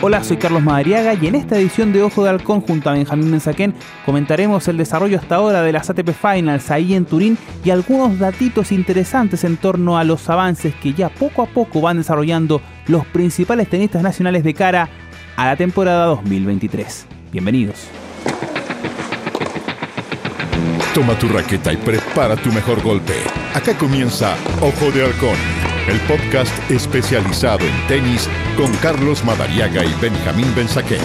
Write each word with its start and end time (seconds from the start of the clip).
Hola, 0.00 0.22
soy 0.22 0.36
Carlos 0.36 0.62
Madariaga 0.62 1.14
y 1.14 1.26
en 1.26 1.34
esta 1.34 1.58
edición 1.58 1.92
de 1.92 2.04
Ojo 2.04 2.22
de 2.22 2.30
Halcón 2.30 2.60
junto 2.60 2.88
a 2.88 2.92
Benjamín 2.92 3.32
Mensaquén 3.32 3.74
comentaremos 4.06 4.68
el 4.68 4.76
desarrollo 4.76 5.18
hasta 5.18 5.34
ahora 5.34 5.60
de 5.62 5.72
las 5.72 5.90
ATP 5.90 6.10
Finals 6.10 6.70
ahí 6.70 6.94
en 6.94 7.04
Turín 7.04 7.36
y 7.64 7.70
algunos 7.70 8.16
datitos 8.16 8.70
interesantes 8.70 9.42
en 9.42 9.56
torno 9.56 9.98
a 9.98 10.04
los 10.04 10.30
avances 10.30 10.72
que 10.76 10.92
ya 10.92 11.08
poco 11.08 11.42
a 11.42 11.46
poco 11.46 11.80
van 11.80 11.96
desarrollando 11.96 12.62
los 12.86 13.04
principales 13.06 13.68
tenistas 13.68 14.04
nacionales 14.04 14.44
de 14.44 14.54
cara 14.54 14.88
a 15.34 15.46
la 15.46 15.56
temporada 15.56 16.06
2023. 16.06 17.06
Bienvenidos. 17.32 17.88
Toma 20.94 21.18
tu 21.18 21.26
raqueta 21.26 21.72
y 21.72 21.76
prepara 21.76 22.36
tu 22.36 22.52
mejor 22.52 22.80
golpe. 22.84 23.14
Acá 23.52 23.76
comienza 23.76 24.36
Ojo 24.60 24.92
de 24.92 25.04
Halcón 25.04 25.68
el 25.88 25.98
podcast 26.00 26.52
especializado 26.70 27.64
en 27.64 27.86
tenis 27.86 28.28
con 28.58 28.72
Carlos 28.78 29.24
Madariaga 29.24 29.84
y 29.84 29.94
Benjamín 30.02 30.52
Benzaquén. 30.56 30.98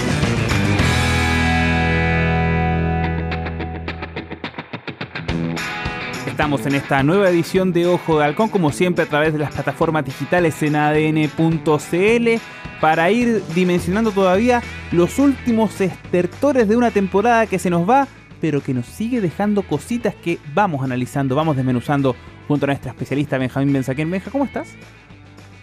Estamos 6.25 6.65
en 6.65 6.73
esta 6.73 7.03
nueva 7.03 7.29
edición 7.29 7.71
de 7.71 7.85
Ojo 7.85 8.17
de 8.17 8.25
Halcón, 8.25 8.49
como 8.49 8.71
siempre 8.71 9.05
a 9.05 9.07
través 9.07 9.33
de 9.33 9.39
las 9.39 9.53
plataformas 9.53 10.03
digitales 10.03 10.63
en 10.63 10.75
adn.cl, 10.75 12.41
para 12.81 13.11
ir 13.11 13.43
dimensionando 13.53 14.09
todavía 14.09 14.63
los 14.91 15.19
últimos 15.19 15.79
estertores 15.79 16.67
de 16.67 16.75
una 16.75 16.89
temporada 16.89 17.45
que 17.45 17.59
se 17.59 17.69
nos 17.69 17.87
va, 17.87 18.07
pero 18.41 18.63
que 18.63 18.73
nos 18.73 18.87
sigue 18.87 19.21
dejando 19.21 19.61
cositas 19.61 20.15
que 20.15 20.39
vamos 20.55 20.83
analizando, 20.83 21.35
vamos 21.35 21.55
desmenuzando 21.55 22.15
junto 22.47 22.65
a 22.65 22.67
nuestra 22.67 22.91
especialista 22.91 23.37
Benjamín 23.37 23.73
Benzaquén. 23.73 24.09
Benja, 24.09 24.31
¿cómo 24.31 24.45
estás? 24.45 24.75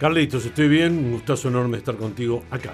Carlitos, 0.01 0.43
estoy 0.47 0.67
bien, 0.67 0.97
un 0.97 1.11
gustazo 1.11 1.49
enorme 1.49 1.77
estar 1.77 1.95
contigo 1.95 2.41
acá. 2.49 2.71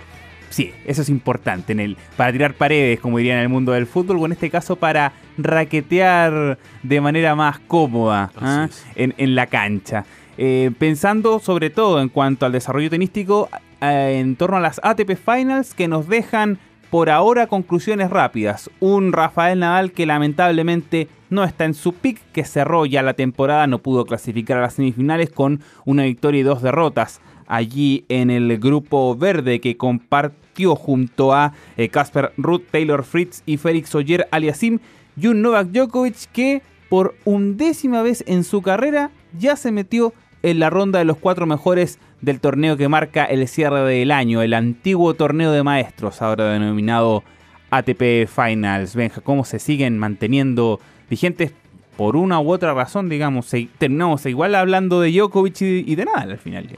Sí, 0.49 0.71
eso 0.85 1.01
es 1.01 1.09
importante 1.09 1.73
en 1.73 1.81
el, 1.81 1.97
para 2.15 2.31
tirar 2.31 2.53
paredes, 2.53 3.01
como 3.01 3.17
dirían 3.17 3.39
en 3.39 3.43
el 3.43 3.49
mundo 3.49 3.73
del 3.73 3.85
fútbol, 3.85 4.19
o 4.19 4.25
en 4.27 4.31
este 4.31 4.49
caso 4.49 4.77
para 4.77 5.11
raquetear 5.37 6.57
de 6.83 7.01
manera 7.01 7.35
más 7.35 7.59
cómoda 7.59 8.31
¿ah? 8.37 8.69
en, 8.95 9.35
la 9.35 9.47
cancha. 9.47 10.05
Eh, 10.37 10.71
pensando 10.79 11.39
sobre 11.39 11.69
todo 11.69 12.01
en 12.01 12.07
cuanto 12.07 12.45
al 12.45 12.53
desarrollo 12.53 12.89
tenístico 12.89 13.49
eh, 13.81 14.19
en 14.21 14.37
torno 14.37 14.55
a 14.55 14.61
las 14.61 14.79
ATP 14.81 15.17
Finals 15.17 15.73
que 15.73 15.89
nos 15.89 16.07
dejan 16.07 16.57
por 16.89 17.09
ahora 17.09 17.47
conclusiones 17.47 18.09
rápidas. 18.09 18.69
Un 18.79 19.11
Rafael 19.11 19.59
Nadal 19.59 19.91
que 19.91 20.05
lamentablemente 20.05 21.09
no 21.29 21.43
está 21.43 21.65
en 21.65 21.73
su 21.73 21.93
pick, 21.93 22.19
que 22.31 22.43
cerró 22.43 22.85
ya 22.85 23.01
la 23.01 23.13
temporada, 23.13 23.67
no 23.67 23.79
pudo 23.79 24.05
clasificar 24.05 24.57
a 24.57 24.61
las 24.61 24.73
semifinales 24.73 25.29
con 25.29 25.61
una 25.85 26.03
victoria 26.03 26.41
y 26.41 26.43
dos 26.43 26.61
derrotas 26.61 27.21
allí 27.47 28.05
en 28.09 28.29
el 28.29 28.59
grupo 28.59 29.15
verde 29.15 29.59
que 29.59 29.77
compartió 29.77 30.75
junto 30.75 31.33
a 31.33 31.53
Casper 31.91 32.25
eh, 32.25 32.33
Ruth, 32.37 32.63
Taylor 32.71 33.03
Fritz 33.03 33.41
y 33.45 33.57
Félix 33.57 33.95
Oyer 33.95 34.27
Aliasim 34.31 34.79
y 35.15 35.27
un 35.27 35.41
Novak 35.41 35.69
Djokovic 35.69 36.31
que 36.31 36.61
por 36.89 37.15
undécima 37.25 38.01
vez 38.01 38.23
en 38.27 38.43
su 38.43 38.61
carrera 38.61 39.11
ya 39.37 39.55
se 39.55 39.71
metió 39.71 40.13
en 40.43 40.59
la 40.59 40.69
ronda 40.69 40.99
de 40.99 41.05
los 41.05 41.17
cuatro 41.17 41.45
mejores 41.45 41.99
del 42.21 42.39
torneo 42.39 42.77
que 42.77 42.87
marca 42.87 43.25
el 43.25 43.47
cierre 43.47 43.81
del 43.81 44.11
año, 44.11 44.41
el 44.41 44.53
antiguo 44.53 45.13
torneo 45.13 45.51
de 45.51 45.63
maestros, 45.63 46.21
ahora 46.21 46.51
denominado 46.51 47.23
ATP 47.69 48.27
Finals. 48.27 48.95
Benja, 48.95 49.21
¿cómo 49.21 49.45
se 49.45 49.59
siguen 49.59 49.97
manteniendo 49.97 50.79
vigentes 51.09 51.51
por 51.97 52.15
una 52.15 52.39
u 52.39 52.51
otra 52.51 52.73
razón, 52.73 53.09
digamos? 53.09 53.49
terminamos 53.77 54.25
igual 54.25 54.55
hablando 54.55 55.01
de 55.01 55.11
Djokovic 55.11 55.61
y, 55.61 55.95
de 55.95 56.05
nada 56.05 56.21
al 56.21 56.37
final. 56.37 56.69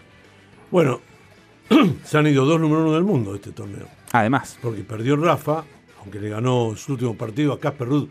Bueno, 0.72 1.02
se 2.04 2.18
han 2.18 2.28
ido 2.28 2.46
dos 2.46 2.60
número 2.60 2.84
uno 2.84 2.94
del 2.94 3.04
mundo 3.04 3.32
de 3.32 3.38
este 3.38 3.52
torneo. 3.52 3.88
Además. 4.14 4.58
Porque 4.62 4.84
perdió 4.84 5.16
Rafa, 5.18 5.66
aunque 6.02 6.20
le 6.20 6.30
ganó 6.30 6.74
su 6.76 6.94
último 6.94 7.16
partido 7.16 7.54
a 7.54 7.60
Casper 7.60 7.88
Ruud 7.88 8.08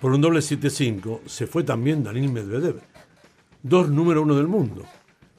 por 0.00 0.12
un 0.12 0.20
doble 0.20 0.40
7-5, 0.40 1.20
se 1.26 1.46
fue 1.46 1.64
también 1.64 2.02
Daniel 2.02 2.32
Medvedev. 2.32 2.80
Dos 3.62 3.90
número 3.90 4.22
uno 4.22 4.34
del 4.36 4.46
mundo. 4.46 4.86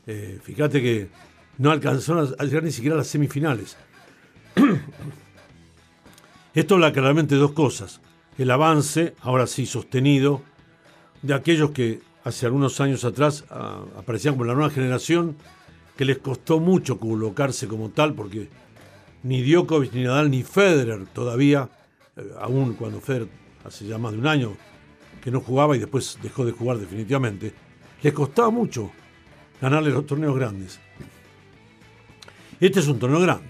Eh, 0.05 0.39
fíjate 0.43 0.81
que 0.81 1.09
no 1.57 1.71
alcanzó 1.71 2.19
a 2.37 2.43
llegar 2.43 2.63
ni 2.63 2.71
siquiera 2.71 2.95
a 2.95 2.97
las 2.97 3.07
semifinales. 3.07 3.77
Esto 6.53 6.75
habla 6.75 6.91
claramente 6.91 7.35
de 7.35 7.41
dos 7.41 7.53
cosas. 7.53 8.01
El 8.37 8.51
avance, 8.51 9.13
ahora 9.21 9.47
sí 9.47 9.65
sostenido, 9.65 10.41
de 11.21 11.33
aquellos 11.33 11.71
que 11.71 12.01
hace 12.23 12.45
algunos 12.45 12.79
años 12.79 13.03
atrás 13.03 13.45
ah, 13.49 13.83
aparecían 13.97 14.35
como 14.35 14.45
la 14.45 14.53
nueva 14.53 14.69
generación, 14.69 15.35
que 15.97 16.05
les 16.05 16.17
costó 16.17 16.59
mucho 16.59 16.97
colocarse 16.97 17.67
como 17.67 17.89
tal, 17.89 18.13
porque 18.13 18.49
ni 19.23 19.43
Djokovic, 19.43 19.93
ni 19.93 20.03
Nadal, 20.03 20.31
ni 20.31 20.43
Federer 20.43 21.05
todavía, 21.07 21.69
eh, 22.15 22.21
aún 22.39 22.73
cuando 22.73 22.99
Federer 23.01 23.27
hace 23.63 23.85
ya 23.85 23.97
más 23.97 24.13
de 24.13 24.19
un 24.19 24.27
año 24.27 24.53
que 25.23 25.29
no 25.29 25.41
jugaba 25.41 25.75
y 25.75 25.79
después 25.79 26.17
dejó 26.23 26.45
de 26.45 26.51
jugar 26.51 26.77
definitivamente, 26.77 27.53
les 28.01 28.13
costaba 28.13 28.49
mucho 28.49 28.91
ganarle 29.61 29.91
los 29.91 30.05
torneos 30.05 30.35
grandes. 30.35 30.79
Este 32.59 32.79
es 32.79 32.87
un 32.87 32.99
torneo 32.99 33.19
grande. 33.19 33.47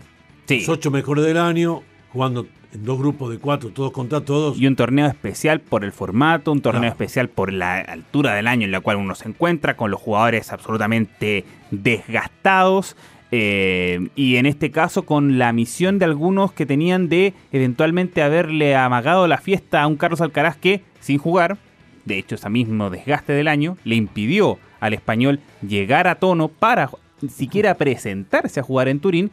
Los 0.50 0.68
ocho 0.68 0.92
mejores 0.92 1.24
del 1.24 1.38
año, 1.38 1.84
jugando 2.12 2.48
en 2.74 2.86
dos 2.86 3.00
grupos 3.00 3.32
de 3.32 3.38
cuatro, 3.38 3.70
todos 3.70 3.92
contra 3.92 4.22
todos. 4.22 4.60
Y 4.60 4.68
un 4.68 4.76
torneo 4.76 5.08
especial 5.08 5.60
por 5.60 5.84
el 5.84 5.92
formato, 5.92 6.52
un 6.52 6.62
torneo 6.62 6.90
especial 6.90 7.28
por 7.28 7.52
la 7.52 7.80
altura 7.80 8.34
del 8.36 8.48
año 8.48 8.66
en 8.66 8.72
la 8.72 8.80
cual 8.80 8.98
uno 8.98 9.16
se 9.16 9.28
encuentra, 9.28 9.76
con 9.76 9.92
los 9.92 10.00
jugadores 10.00 10.52
absolutamente 10.52 11.46
desgastados. 11.72 12.96
Eh, 13.34 14.10
y 14.16 14.36
en 14.36 14.46
este 14.46 14.72
caso 14.72 15.04
con 15.04 15.40
la 15.40 15.54
misión 15.54 16.00
de 16.00 16.06
algunos 16.06 16.52
que 16.52 16.66
tenían 16.66 17.08
de 17.08 17.34
eventualmente 17.54 18.22
haberle 18.22 18.76
amagado 18.76 19.26
la 19.26 19.38
fiesta 19.38 19.82
a 19.82 19.88
un 19.88 19.96
Carlos 19.96 20.20
Alcaraz 20.20 20.58
que, 20.58 20.84
sin 21.00 21.18
jugar, 21.18 21.58
de 22.04 22.18
hecho 22.18 22.36
ese 22.36 22.50
mismo 22.50 22.90
desgaste 22.90 23.32
del 23.32 23.48
año, 23.48 23.78
le 23.86 23.96
impidió 23.96 24.60
al 24.82 24.94
español 24.94 25.40
llegar 25.66 26.10
a 26.10 26.16
tono 26.16 26.50
para 26.50 26.90
siquiera 27.30 27.76
presentarse 27.76 28.60
a 28.60 28.64
jugar 28.64 28.90
en 28.90 29.00
Turín, 29.00 29.32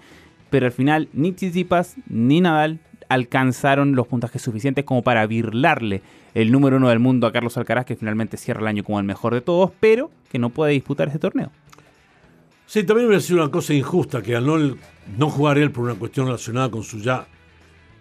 pero 0.51 0.67
al 0.67 0.73
final 0.73 1.09
ni 1.13 1.33
Tsitsipas 1.33 1.97
ni 2.09 2.41
Nadal 2.41 2.81
alcanzaron 3.09 3.95
los 3.95 4.07
puntajes 4.07 4.43
suficientes 4.43 4.85
como 4.85 5.03
para 5.03 5.27
virlarle 5.27 6.03
el 6.35 6.53
número 6.53 6.77
uno 6.77 6.89
del 6.89 6.99
mundo 6.99 7.27
a 7.27 7.33
Carlos 7.33 7.57
Alcaraz, 7.57 7.87
que 7.87 7.97
finalmente 7.97 8.37
cierra 8.37 8.61
el 8.61 8.67
año 8.69 8.85
como 8.85 8.99
el 8.99 9.07
mejor 9.07 9.35
de 9.35 9.41
todos, 9.41 9.73
pero 9.81 10.11
que 10.31 10.39
no 10.39 10.51
puede 10.51 10.73
disputar 10.73 11.09
ese 11.09 11.19
torneo. 11.19 11.51
Sí, 12.67 12.85
también 12.85 13.07
hubiera 13.09 13.23
sido 13.23 13.43
una 13.43 13.51
cosa 13.51 13.73
injusta 13.73 14.21
que 14.21 14.37
al 14.37 14.45
no, 14.45 14.77
no 15.17 15.31
jugar 15.31 15.57
él 15.57 15.71
por 15.71 15.85
una 15.85 15.95
cuestión 15.95 16.27
relacionada 16.27 16.71
con 16.71 16.83
su 16.83 16.99
ya 17.01 17.27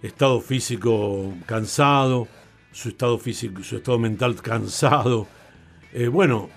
estado 0.01 0.41
físico 0.41 1.33
cansado, 1.45 2.27
su 2.71 2.89
estado 2.89 3.17
físico, 3.17 3.63
su 3.63 3.77
estado 3.77 3.97
mental 3.97 4.35
cansado. 4.41 5.27
Eh, 5.93 6.09
bueno, 6.09 6.49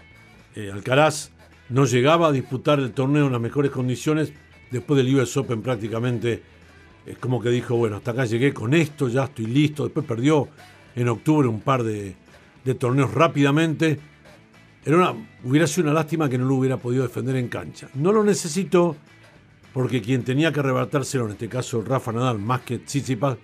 eh, 0.57 0.71
Alcaraz 0.73 1.31
no 1.69 1.85
llegaba 1.85 2.29
a 2.29 2.33
disputar 2.33 2.81
el 2.81 2.93
torneo 2.93 3.27
en 3.27 3.33
las 3.33 3.41
mejores 3.41 3.71
condiciones. 3.71 4.33
Después 4.71 5.03
del 5.03 5.15
US 5.17 5.37
Open 5.37 5.63
prácticamente 5.63 6.43
es 7.07 7.19
como 7.19 7.41
que 7.41 7.51
dijo, 7.51 7.77
bueno, 7.77 7.97
hasta 7.97 8.13
acá 8.13 8.25
llegué 8.25 8.53
con 8.53 8.75
esto, 8.75 9.09
ya 9.09 9.25
estoy 9.25 9.47
listo. 9.47 9.85
Después 9.85 10.07
perdió 10.07 10.49
en 10.95 11.09
octubre 11.09 11.49
un 11.49 11.61
par 11.61 11.83
de, 11.83 12.15
torneos 12.79 13.13
rápidamente. 13.13 13.99
Era 14.85 15.15
hubiera 15.45 15.67
sido 15.67 15.89
una 15.89 15.95
lástima 15.95 16.29
que 16.29 16.39
no 16.39 16.45
lo 16.45 16.55
hubiera 16.55 16.77
podido 16.77 17.03
defender 17.03 17.37
en 17.37 17.49
cancha. 17.49 17.89
No 17.95 18.13
lo 18.13 18.23
necesitó 18.23 18.97
porque 19.73 20.01
quien 20.01 20.25
tenía 20.25 20.53
que 20.53 20.61
arrebatárselo, 20.61 21.27
en 21.27 21.33
este 21.33 21.49
caso 21.49 21.83
Rafa 21.83 22.13
Nadal, 22.13 22.39
más 22.39 22.63
que 22.63 22.79
Tsitsipas, 22.79 23.37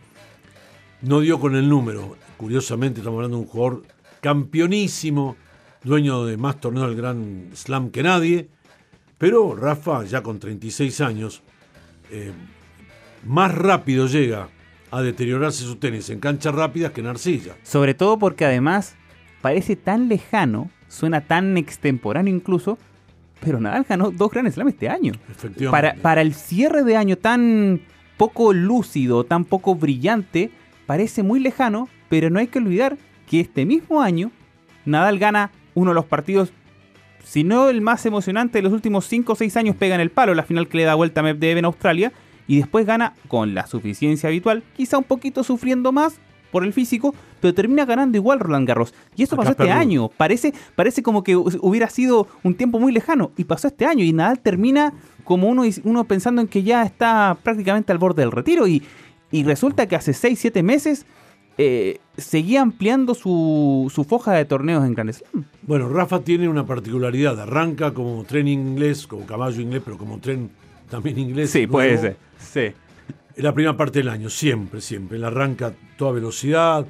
no 1.03 1.21
dio 1.21 1.39
con 1.39 1.57
el 1.57 1.69
número. 1.69 2.17
Curiosamente 2.37 3.01
estamos 3.01 3.19
hablando 3.19 3.39
de 3.39 3.43
un 3.43 3.49
jugador 3.49 3.83
campeonísimo, 4.21 5.37
dueño 5.83 6.25
de 6.25 6.37
más 6.37 6.61
torneos 6.61 6.89
del 6.89 6.97
Gran 6.97 7.51
Slam 7.55 7.91
que 7.91 8.03
nadie, 8.03 8.49
pero 9.19 9.55
Rafa, 9.55 10.05
ya 10.05 10.23
con 10.23 10.39
36 10.39 11.01
años, 11.01 11.43
eh, 12.11 12.33
más 13.25 13.55
rápido 13.55 14.07
llega 14.07 14.49
a 14.91 15.03
deteriorarse 15.03 15.65
su 15.65 15.77
tenis 15.77 16.11
en 16.11 16.21
canchas 16.21 16.55
rápidas 16.55 16.93
que 16.93 17.01
en 17.01 17.09
arcilla. 17.09 17.55
Sobre 17.63 17.95
todo 17.95 18.19
porque 18.19 18.45
además 18.45 18.95
parece 19.41 19.77
tan 19.77 20.09
lejano, 20.09 20.71
suena 20.89 21.23
tan 21.23 21.57
extemporáneo 21.57 22.35
incluso, 22.35 22.79
pero 23.41 23.61
Nadal 23.61 23.85
ganó 23.89 24.11
dos 24.11 24.31
Grand 24.31 24.51
Slam 24.51 24.69
este 24.69 24.89
año. 24.89 25.13
Efectivamente. 25.31 25.71
Para, 25.71 25.95
para 26.03 26.23
el 26.23 26.35
cierre 26.35 26.85
de 26.85 26.97
año 26.97 27.17
tan 27.17 27.81
poco 28.17 28.53
lúcido, 28.53 29.25
tan 29.25 29.45
poco 29.45 29.75
brillante, 29.75 30.51
parece 30.87 31.23
muy 31.23 31.41
lejano, 31.41 31.89
pero 32.09 32.31
no 32.31 32.39
hay 32.39 32.47
que 32.47 32.59
olvidar 32.59 32.97
que 33.29 33.41
este 33.41 33.67
mismo 33.67 34.01
año 34.01 34.31
Nadal 34.85 35.19
gana 35.19 35.51
uno 35.75 35.91
de 35.91 35.97
los 35.97 36.07
partidos, 36.07 36.53
si 37.27 37.43
no 37.43 37.69
el 37.69 37.81
más 37.81 38.07
emocionante 38.07 38.59
de 38.59 38.63
los 38.63 38.73
últimos 38.73 39.07
5 39.07 39.33
o 39.33 39.37
6 39.37 39.57
años, 39.57 39.75
pega 39.75 39.97
en 39.97 40.01
el 40.01 40.11
palo, 40.11 40.33
la 40.33 40.45
final 40.45 40.69
que 40.69 40.77
le 40.77 40.85
da 40.85 40.95
vuelta 40.95 41.21
a 41.21 41.25
Medvedev 41.25 41.59
en 41.59 41.65
Australia, 41.65 42.13
y 42.47 42.59
después 42.59 42.87
gana 42.87 43.15
con 43.27 43.53
la 43.53 43.67
suficiencia 43.67 44.29
habitual, 44.29 44.63
quizá 44.77 44.97
un 44.97 45.05
poquito 45.05 45.43
sufriendo 45.43 45.91
más, 45.91 46.21
por 46.53 46.65
el 46.65 46.73
físico, 46.73 47.15
pero 47.41 47.53
termina 47.53 47.85
ganando 47.85 48.17
igual 48.17 48.39
Roland 48.41 48.67
Garros. 48.67 48.95
Y 49.17 49.25
eso 49.25 49.37
pasó 49.37 49.51
este 49.51 49.71
año. 49.71 50.09
Parece, 50.09 50.55
parece 50.75 51.03
como 51.03 51.23
que 51.23 51.37
hubiera 51.37 51.91
sido 51.91 52.29
un 52.45 52.55
tiempo 52.55 52.79
muy 52.79 52.93
lejano. 52.93 53.33
Y 53.37 53.45
pasó 53.45 53.69
este 53.69 53.85
año. 53.85 54.05
Y 54.05 54.13
Nadal 54.13 54.39
termina 54.39 54.95
como 55.25 55.49
uno, 55.49 55.65
uno 55.85 56.05
pensando 56.05 56.41
en 56.41 56.49
que 56.49 56.63
ya 56.63 56.85
está 56.85 57.37
prácticamente 57.43 57.93
al 57.93 57.99
borde 57.99 58.23
del 58.23 58.33
retiro. 58.33 58.67
Y, 58.67 58.83
y 59.31 59.43
resulta 59.43 59.87
que 59.87 59.97
hace 59.97 60.15
6, 60.15 60.39
7 60.39 60.63
meses 60.63 61.05
eh, 61.59 62.01
seguía 62.19 62.61
ampliando 62.61 63.15
su, 63.15 63.91
su, 63.95 64.05
foja 64.05 64.33
de 64.33 64.45
torneos 64.45 64.85
en 64.85 64.95
Grand 64.95 65.13
Slam. 65.13 65.45
Bueno, 65.63 65.89
Rafa 65.89 66.21
tiene 66.21 66.49
una 66.49 66.67
particularidad. 66.67 67.41
Arranca 67.41 67.95
como 67.95 68.25
tren 68.25 68.47
inglés, 68.47 69.07
como 69.07 69.25
caballo 69.25 69.61
inglés, 69.61 69.83
pero 69.85 69.97
como 69.97 70.19
tren 70.19 70.51
también 70.91 71.19
inglés. 71.19 71.51
Sí, 71.51 71.67
puede 71.67 71.97
ser. 71.99 72.17
Sí. 72.39 72.73
En 73.37 73.45
la 73.45 73.53
primera 73.55 73.77
parte 73.77 74.01
del 74.01 74.09
año, 74.09 74.29
siempre, 74.29 74.81
siempre. 74.81 75.17
Él 75.17 75.25
arranca 75.25 75.75
toda 75.97 76.13
velocidad, 76.13 76.87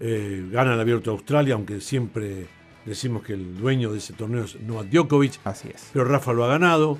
eh, 0.00 0.48
gana 0.50 0.74
el 0.74 0.80
Abierto 0.80 1.10
de 1.10 1.16
Australia, 1.16 1.54
aunque 1.54 1.80
siempre 1.80 2.46
decimos 2.84 3.22
que 3.22 3.34
el 3.34 3.56
dueño 3.56 3.92
de 3.92 3.98
ese 3.98 4.12
torneo 4.14 4.44
es 4.44 4.60
Novak 4.60 4.88
Djokovic. 4.88 5.38
Así 5.44 5.68
es. 5.72 5.90
Pero 5.92 6.04
Rafa 6.04 6.32
lo 6.32 6.44
ha 6.44 6.48
ganado. 6.48 6.98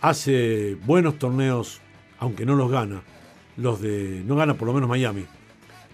Hace 0.00 0.76
buenos 0.86 1.18
torneos, 1.18 1.80
aunque 2.18 2.46
no 2.46 2.54
los 2.54 2.70
gana. 2.70 3.02
Los 3.56 3.80
de. 3.80 4.22
No 4.24 4.36
gana 4.36 4.54
por 4.54 4.68
lo 4.68 4.74
menos 4.74 4.88
Miami 4.88 5.24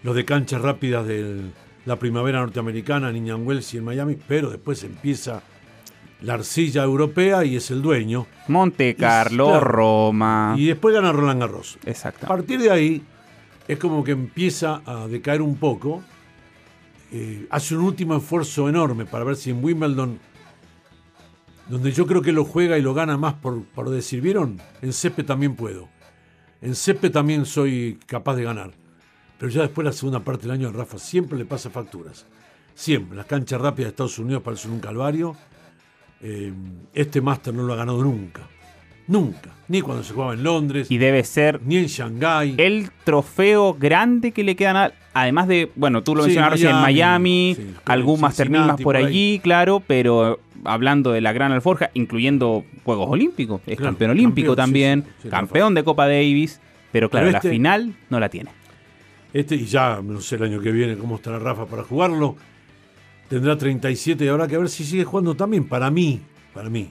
los 0.03 0.15
de 0.15 0.25
canchas 0.25 0.61
rápidas 0.61 1.07
de 1.07 1.51
la 1.85 1.97
primavera 1.97 2.41
norteamericana 2.41 3.11
en 3.11 3.17
Indian 3.17 3.47
Wells 3.47 3.75
y 3.75 3.79
en 3.79 3.85
Miami, 3.85 4.17
pero 4.27 4.51
después 4.51 4.83
empieza 4.85 5.43
la 6.23 6.35
arcilla 6.35 6.85
europea 6.85 7.45
y 7.45 7.57
es 7.57 7.71
el 7.71 7.83
dueño. 7.83 8.27
Monte 8.49 8.95
Carlo, 8.95 9.61
Roma. 9.61 10.55
Y 10.57 10.67
después 10.67 10.95
gana 10.95 11.13
Roland 11.13 11.41
Garros. 11.41 11.79
Exacto. 11.85 12.27
A 12.27 12.29
partir 12.29 12.61
de 12.61 12.71
ahí 12.71 13.03
es 13.67 13.79
como 13.79 14.05
que 14.05 14.13
empieza 14.13 14.83
a 14.87 15.07
decaer 15.09 15.43
un 15.43 15.57
poco. 15.57 16.03
Eh, 17.11 17.47
hace 17.51 17.77
un 17.77 17.83
último 17.83 18.17
esfuerzo 18.17 18.69
enorme 18.69 19.05
para 19.05 19.25
ver 19.25 19.37
si 19.37 19.51
en 19.51 19.63
Wimbledon, 19.63 20.19
donde 21.69 21.93
yo 21.93 22.07
creo 22.07 22.23
que 22.23 22.33
lo 22.33 22.45
juega 22.45 22.79
y 22.79 22.83
lo 22.83 22.95
gana 22.95 23.19
más 23.19 23.35
por, 23.35 23.65
por 23.65 23.91
decir, 23.91 24.21
¿vieron? 24.21 24.61
En 24.81 24.93
Cepe 24.93 25.23
también 25.23 25.55
puedo. 25.55 25.89
En 26.63 26.75
Cepe 26.75 27.11
también 27.11 27.45
soy 27.45 27.99
capaz 28.07 28.37
de 28.37 28.45
ganar. 28.45 28.82
Pero 29.43 29.51
ya 29.51 29.63
después, 29.63 29.85
la 29.85 29.91
segunda 29.91 30.21
parte 30.21 30.43
del 30.43 30.53
año, 30.53 30.69
a 30.69 30.71
Rafa 30.71 30.99
siempre 31.01 31.37
le 31.37 31.45
pasa 31.45 31.69
facturas. 31.69 32.27
Siempre. 32.77 33.17
Las 33.17 33.27
canchas 33.27 33.61
rápidas 33.61 33.87
de 33.87 33.91
Estados 33.91 34.17
Unidos 34.21 34.41
parecen 34.41 34.71
un 34.71 34.79
calvario. 34.79 35.35
Eh, 36.21 36.53
este 36.95 37.21
máster 37.21 37.53
no 37.53 37.65
lo 37.65 37.73
ha 37.73 37.77
ganado 37.77 38.05
nunca. 38.05 38.43
Nunca. 39.09 39.51
Ni 39.67 39.81
cuando 39.81 40.05
se 40.05 40.15
jugaba 40.15 40.35
en 40.35 40.45
Londres. 40.45 40.89
Y 40.93 40.99
debe 40.99 41.25
ser. 41.25 41.61
Ni 41.65 41.77
en 41.77 41.87
Shanghái. 41.87 42.55
El 42.57 42.93
trofeo 43.03 43.75
grande 43.75 44.31
que 44.31 44.45
le 44.45 44.55
quedan. 44.55 44.93
además 45.13 45.49
de. 45.49 45.73
Bueno, 45.75 46.05
tú 46.05 46.15
lo 46.15 46.23
mencionaste 46.23 46.71
en 46.71 46.77
Miami. 46.77 47.57
algún 47.85 48.21
Master 48.21 48.49
más 48.49 48.81
por, 48.81 48.97
allí, 48.97 49.41
claro. 49.43 49.83
Pero 49.85 50.39
hablando 50.63 51.11
de 51.11 51.21
la 51.21 51.33
gran 51.33 51.51
alforja, 51.51 51.91
incluyendo 51.95 52.65
Juegos 52.85 53.09
Olímpicos. 53.11 53.61
Es 53.67 53.81
campeón 53.81 54.13
olímpico 54.13 54.55
también. 54.55 55.05
campeón 55.29 55.75
de 55.75 55.83
Copa 55.83 56.07
Davis. 56.07 56.61
Pero 56.93 57.11
claro, 57.11 57.29
la 57.33 57.39
este 57.39 57.51
final 57.51 57.97
no 58.09 58.21
la 58.21 58.29
tiene. 58.29 58.62
Este, 59.33 59.55
y 59.57 59.65
ya 59.65 60.01
no 60.03 60.21
sé 60.21 60.37
el 60.37 60.45
año 60.45 60.61
que 60.61 60.73
viene 60.73 60.97
cómo 60.97 61.17
estará 61.17 61.39
Rafa 61.39 61.67
para 61.67 61.85
jugarlo. 61.85 62.37
Tendrá 63.29 63.57
37 63.57 64.25
y 64.25 64.29
habrá 64.29 64.47
que 64.47 64.59
ver 64.59 64.69
si 64.69 64.85
sigue 64.85 65.05
jugando 65.05 65.35
también. 65.35 65.65
Para 65.65 65.91
mí, 65.91 66.21
para 66.53 66.69
mí, 66.69 66.91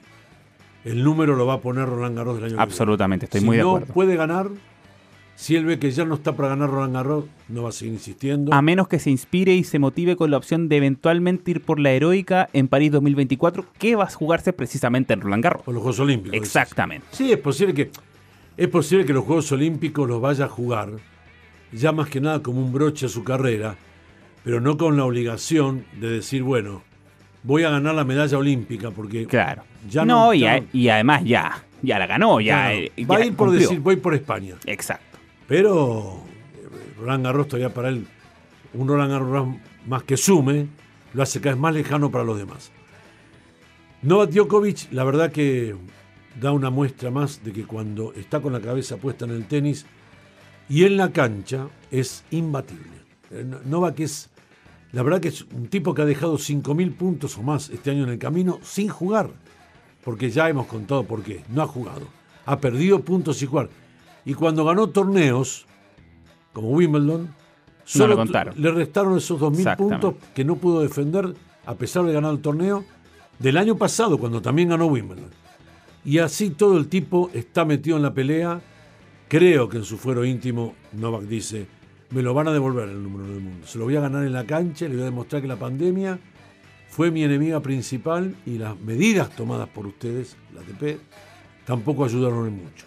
el 0.84 1.04
número 1.04 1.36
lo 1.36 1.46
va 1.46 1.54
a 1.54 1.60
poner 1.60 1.88
Roland 1.88 2.16
Garros 2.16 2.36
del 2.36 2.44
año 2.46 2.60
Absolutamente, 2.60 3.26
estoy 3.26 3.42
muy 3.42 3.56
de 3.56 3.62
acuerdo. 3.62 3.86
no 3.86 3.94
puede 3.94 4.16
ganar, 4.16 4.48
si 5.36 5.54
él 5.54 5.64
ve 5.64 5.78
que 5.78 5.92
ya 5.92 6.04
no 6.04 6.16
está 6.16 6.34
para 6.34 6.48
ganar 6.48 6.70
Roland 6.70 6.94
Garros, 6.94 7.24
no 7.48 7.62
va 7.62 7.68
a 7.68 7.72
seguir 7.72 7.94
insistiendo. 7.94 8.52
A 8.52 8.60
menos 8.60 8.88
que 8.88 8.98
se 8.98 9.10
inspire 9.10 9.54
y 9.54 9.62
se 9.62 9.78
motive 9.78 10.16
con 10.16 10.32
la 10.32 10.36
opción 10.36 10.68
de 10.68 10.78
eventualmente 10.78 11.52
ir 11.52 11.62
por 11.62 11.78
la 11.78 11.92
heroica 11.92 12.48
en 12.52 12.66
París 12.66 12.90
2024, 12.90 13.64
que 13.78 13.94
va 13.94 14.04
a 14.04 14.10
jugarse 14.10 14.52
precisamente 14.52 15.12
en 15.14 15.20
Roland 15.20 15.44
Garros. 15.44 15.62
Por 15.62 15.74
los 15.74 15.82
Juegos 15.82 16.00
Olímpicos. 16.00 16.36
Exactamente. 16.36 17.06
Sí, 17.12 17.30
es 17.30 17.38
posible 17.38 17.74
que 17.74 17.90
es 18.56 18.68
posible 18.68 19.06
que 19.06 19.12
los 19.12 19.24
Juegos 19.24 19.50
Olímpicos 19.52 20.08
los 20.08 20.20
vaya 20.20 20.44
a 20.46 20.48
jugar 20.48 20.90
ya 21.72 21.92
más 21.92 22.08
que 22.08 22.20
nada 22.20 22.42
como 22.42 22.60
un 22.60 22.72
broche 22.72 23.06
a 23.06 23.08
su 23.08 23.24
carrera, 23.24 23.76
pero 24.44 24.60
no 24.60 24.76
con 24.76 24.96
la 24.96 25.04
obligación 25.04 25.84
de 26.00 26.10
decir, 26.10 26.42
bueno, 26.42 26.82
voy 27.42 27.64
a 27.64 27.70
ganar 27.70 27.94
la 27.94 28.04
medalla 28.04 28.38
olímpica, 28.38 28.90
porque 28.90 29.26
claro. 29.26 29.62
ya 29.88 30.04
no. 30.04 30.32
y, 30.34 30.44
además 30.88 31.22
ya, 31.24 31.64
ya 31.82 31.98
la 31.98 32.06
ganó, 32.06 32.40
ya. 32.40 32.74
Eh, 32.74 32.92
va 33.10 33.16
a 33.16 33.24
ir 33.24 33.34
por 33.34 33.50
decir, 33.50 33.80
voy 33.80 33.96
por 33.96 34.14
España. 34.14 34.56
Exacto. 34.66 35.18
Pero 35.46 36.22
eh, 36.54 36.98
Roland 36.98 37.24
Garros 37.24 37.48
todavía 37.48 37.72
para 37.72 37.88
él, 37.88 38.06
un 38.74 38.88
Roland 38.88 39.12
Garros 39.12 39.48
más 39.86 40.02
que 40.04 40.16
sume, 40.16 40.66
lo 41.12 41.22
hace 41.22 41.40
cada 41.40 41.54
vez 41.54 41.60
más 41.60 41.74
lejano 41.74 42.10
para 42.10 42.24
los 42.24 42.38
demás. 42.38 42.70
Novak 44.02 44.30
Djokovic, 44.30 44.92
la 44.92 45.04
verdad 45.04 45.30
que 45.30 45.76
da 46.40 46.52
una 46.52 46.70
muestra 46.70 47.10
más 47.10 47.44
de 47.44 47.52
que 47.52 47.64
cuando 47.64 48.12
está 48.14 48.40
con 48.40 48.52
la 48.52 48.60
cabeza 48.60 48.96
puesta 48.96 49.24
en 49.24 49.32
el 49.32 49.46
tenis, 49.46 49.86
y 50.68 50.84
en 50.84 50.96
la 50.96 51.12
cancha 51.12 51.68
es 51.90 52.24
imbatible. 52.30 52.92
Eh, 53.30 53.44
Novak 53.64 54.00
es, 54.00 54.30
la 54.92 55.02
verdad 55.02 55.20
que 55.20 55.28
es 55.28 55.42
un 55.42 55.68
tipo 55.68 55.94
que 55.94 56.02
ha 56.02 56.06
dejado 56.06 56.38
5.000 56.38 56.94
puntos 56.94 57.36
o 57.38 57.42
más 57.42 57.70
este 57.70 57.90
año 57.90 58.04
en 58.04 58.10
el 58.10 58.18
camino 58.18 58.58
sin 58.62 58.88
jugar. 58.88 59.30
Porque 60.04 60.30
ya 60.30 60.48
hemos 60.48 60.66
contado 60.66 61.04
por 61.04 61.22
qué. 61.22 61.44
No 61.48 61.62
ha 61.62 61.66
jugado. 61.66 62.08
Ha 62.46 62.58
perdido 62.58 63.00
puntos 63.00 63.40
y 63.42 63.46
jugar. 63.46 63.68
Y 64.24 64.34
cuando 64.34 64.64
ganó 64.64 64.88
torneos, 64.88 65.66
como 66.52 66.70
Wimbledon, 66.70 67.34
solo 67.84 68.24
le 68.56 68.70
restaron 68.72 69.16
esos 69.16 69.40
2.000 69.40 69.76
puntos 69.76 70.14
que 70.34 70.44
no 70.44 70.56
pudo 70.56 70.82
defender 70.82 71.34
a 71.66 71.74
pesar 71.74 72.04
de 72.04 72.12
ganar 72.12 72.32
el 72.32 72.40
torneo 72.40 72.84
del 73.38 73.56
año 73.56 73.76
pasado, 73.76 74.18
cuando 74.18 74.42
también 74.42 74.70
ganó 74.70 74.86
Wimbledon. 74.86 75.30
Y 76.04 76.18
así 76.18 76.50
todo 76.50 76.78
el 76.78 76.88
tipo 76.88 77.30
está 77.32 77.64
metido 77.64 77.96
en 77.96 78.02
la 78.02 78.12
pelea 78.12 78.60
Creo 79.32 79.66
que 79.66 79.78
en 79.78 79.84
su 79.84 79.96
fuero 79.96 80.26
íntimo, 80.26 80.74
Novak 80.92 81.22
dice, 81.22 81.66
me 82.10 82.20
lo 82.20 82.34
van 82.34 82.48
a 82.48 82.52
devolver 82.52 82.90
el 82.90 83.02
número 83.02 83.32
del 83.32 83.40
mundo. 83.40 83.66
Se 83.66 83.78
lo 83.78 83.84
voy 83.84 83.96
a 83.96 84.00
ganar 84.02 84.26
en 84.26 84.32
la 84.34 84.44
cancha, 84.44 84.86
le 84.86 84.92
voy 84.92 85.00
a 85.00 85.04
demostrar 85.06 85.40
que 85.40 85.48
la 85.48 85.56
pandemia 85.56 86.18
fue 86.90 87.10
mi 87.10 87.24
enemiga 87.24 87.60
principal 87.60 88.34
y 88.44 88.58
las 88.58 88.78
medidas 88.78 89.30
tomadas 89.34 89.70
por 89.70 89.86
ustedes, 89.86 90.36
la 90.54 90.60
ATP, 90.60 91.00
tampoco 91.64 92.04
ayudaron 92.04 92.46
en 92.46 92.62
mucho. 92.62 92.84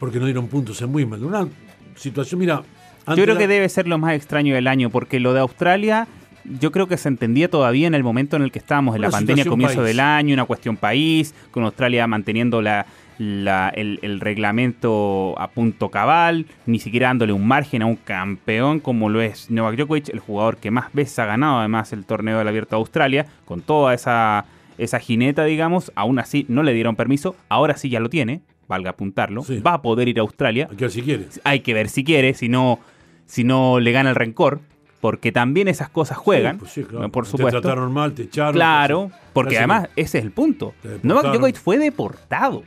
Porque 0.00 0.18
no 0.18 0.24
dieron 0.24 0.48
puntos 0.48 0.82
en 0.82 0.92
Wimbledon. 0.92 1.28
Una 1.28 1.48
situación, 1.94 2.40
mira... 2.40 2.64
Yo 3.06 3.22
creo 3.22 3.38
que 3.38 3.46
debe 3.46 3.68
ser 3.68 3.86
lo 3.86 3.98
más 3.98 4.14
extraño 4.14 4.56
del 4.56 4.66
año, 4.66 4.90
porque 4.90 5.20
lo 5.20 5.32
de 5.32 5.38
Australia 5.38 6.08
yo 6.44 6.72
creo 6.72 6.88
que 6.88 6.96
se 6.96 7.08
entendía 7.08 7.48
todavía 7.48 7.86
en 7.86 7.94
el 7.94 8.02
momento 8.02 8.36
en 8.36 8.42
el 8.42 8.50
que 8.50 8.58
estábamos, 8.58 8.96
en 8.96 9.02
la 9.02 9.10
pandemia, 9.10 9.44
comienzo 9.44 9.82
del 9.82 10.00
año, 10.00 10.34
una 10.34 10.44
cuestión 10.44 10.76
país, 10.76 11.34
con 11.52 11.64
Australia 11.64 12.06
manteniendo 12.06 12.60
la, 12.60 12.84
el, 13.18 14.20
reglamento 14.20 15.34
a 15.38 15.48
punto 15.48 15.90
cabal, 15.90 16.46
ni 16.66 16.78
siquiera 16.78 17.08
dándole 17.08 17.32
un 17.32 17.46
margen 17.46 17.82
a 17.82 17.86
un 17.86 17.96
campeón 17.96 18.80
como 18.80 19.08
lo 19.08 19.20
es 19.20 19.50
Novak 19.50 19.76
Djokovic, 19.76 20.08
el 20.08 20.20
jugador 20.20 20.56
que 20.56 20.70
más 20.70 20.92
veces 20.92 21.18
ha 21.18 21.26
ganado 21.26 21.58
además 21.58 21.92
el 21.92 22.04
torneo 22.04 22.38
del 22.38 22.48
Abierto 22.48 22.76
de 22.76 22.80
Australia, 22.80 23.26
con 23.44 23.62
toda 23.62 23.94
esa, 23.94 24.46
esa 24.78 24.98
jineta, 24.98 25.44
digamos, 25.44 25.92
aún 25.94 26.18
así 26.18 26.46
no 26.48 26.62
le 26.62 26.72
dieron 26.72 26.96
permiso, 26.96 27.36
ahora 27.48 27.76
sí 27.76 27.88
ya 27.88 28.00
lo 28.00 28.08
tiene, 28.08 28.42
valga 28.68 28.90
apuntarlo, 28.90 29.42
va 29.64 29.74
a 29.74 29.82
poder 29.82 30.08
ir 30.08 30.18
a 30.18 30.22
Australia. 30.22 30.68
Hay 30.70 30.76
que 30.76 30.84
ver 30.84 30.90
si 30.92 31.02
quiere. 31.02 31.26
Hay 31.44 31.60
que 31.60 31.74
ver 31.74 31.88
si 31.88 32.04
quiere, 32.04 32.34
si 32.34 32.48
no, 32.48 32.80
si 33.26 33.44
no 33.44 33.80
le 33.80 33.92
gana 33.92 34.10
el 34.10 34.16
rencor 34.16 34.60
porque 35.04 35.32
también 35.32 35.68
esas 35.68 35.90
cosas 35.90 36.16
juegan, 36.16 36.56
pues 36.56 36.80
por 37.12 37.26
supuesto. 37.26 37.60
Te 37.60 37.66
trataron 37.66 37.92
mal, 37.92 38.14
te 38.14 38.22
echaron. 38.22 38.54
Claro, 38.54 39.10
porque 39.34 39.58
además 39.58 39.90
ese 39.96 40.16
es 40.16 40.24
el 40.24 40.30
punto. 40.30 40.72
Novak 41.02 41.26
Djokovic 41.26 41.56
fue 41.56 41.76
deportado. 41.76 42.62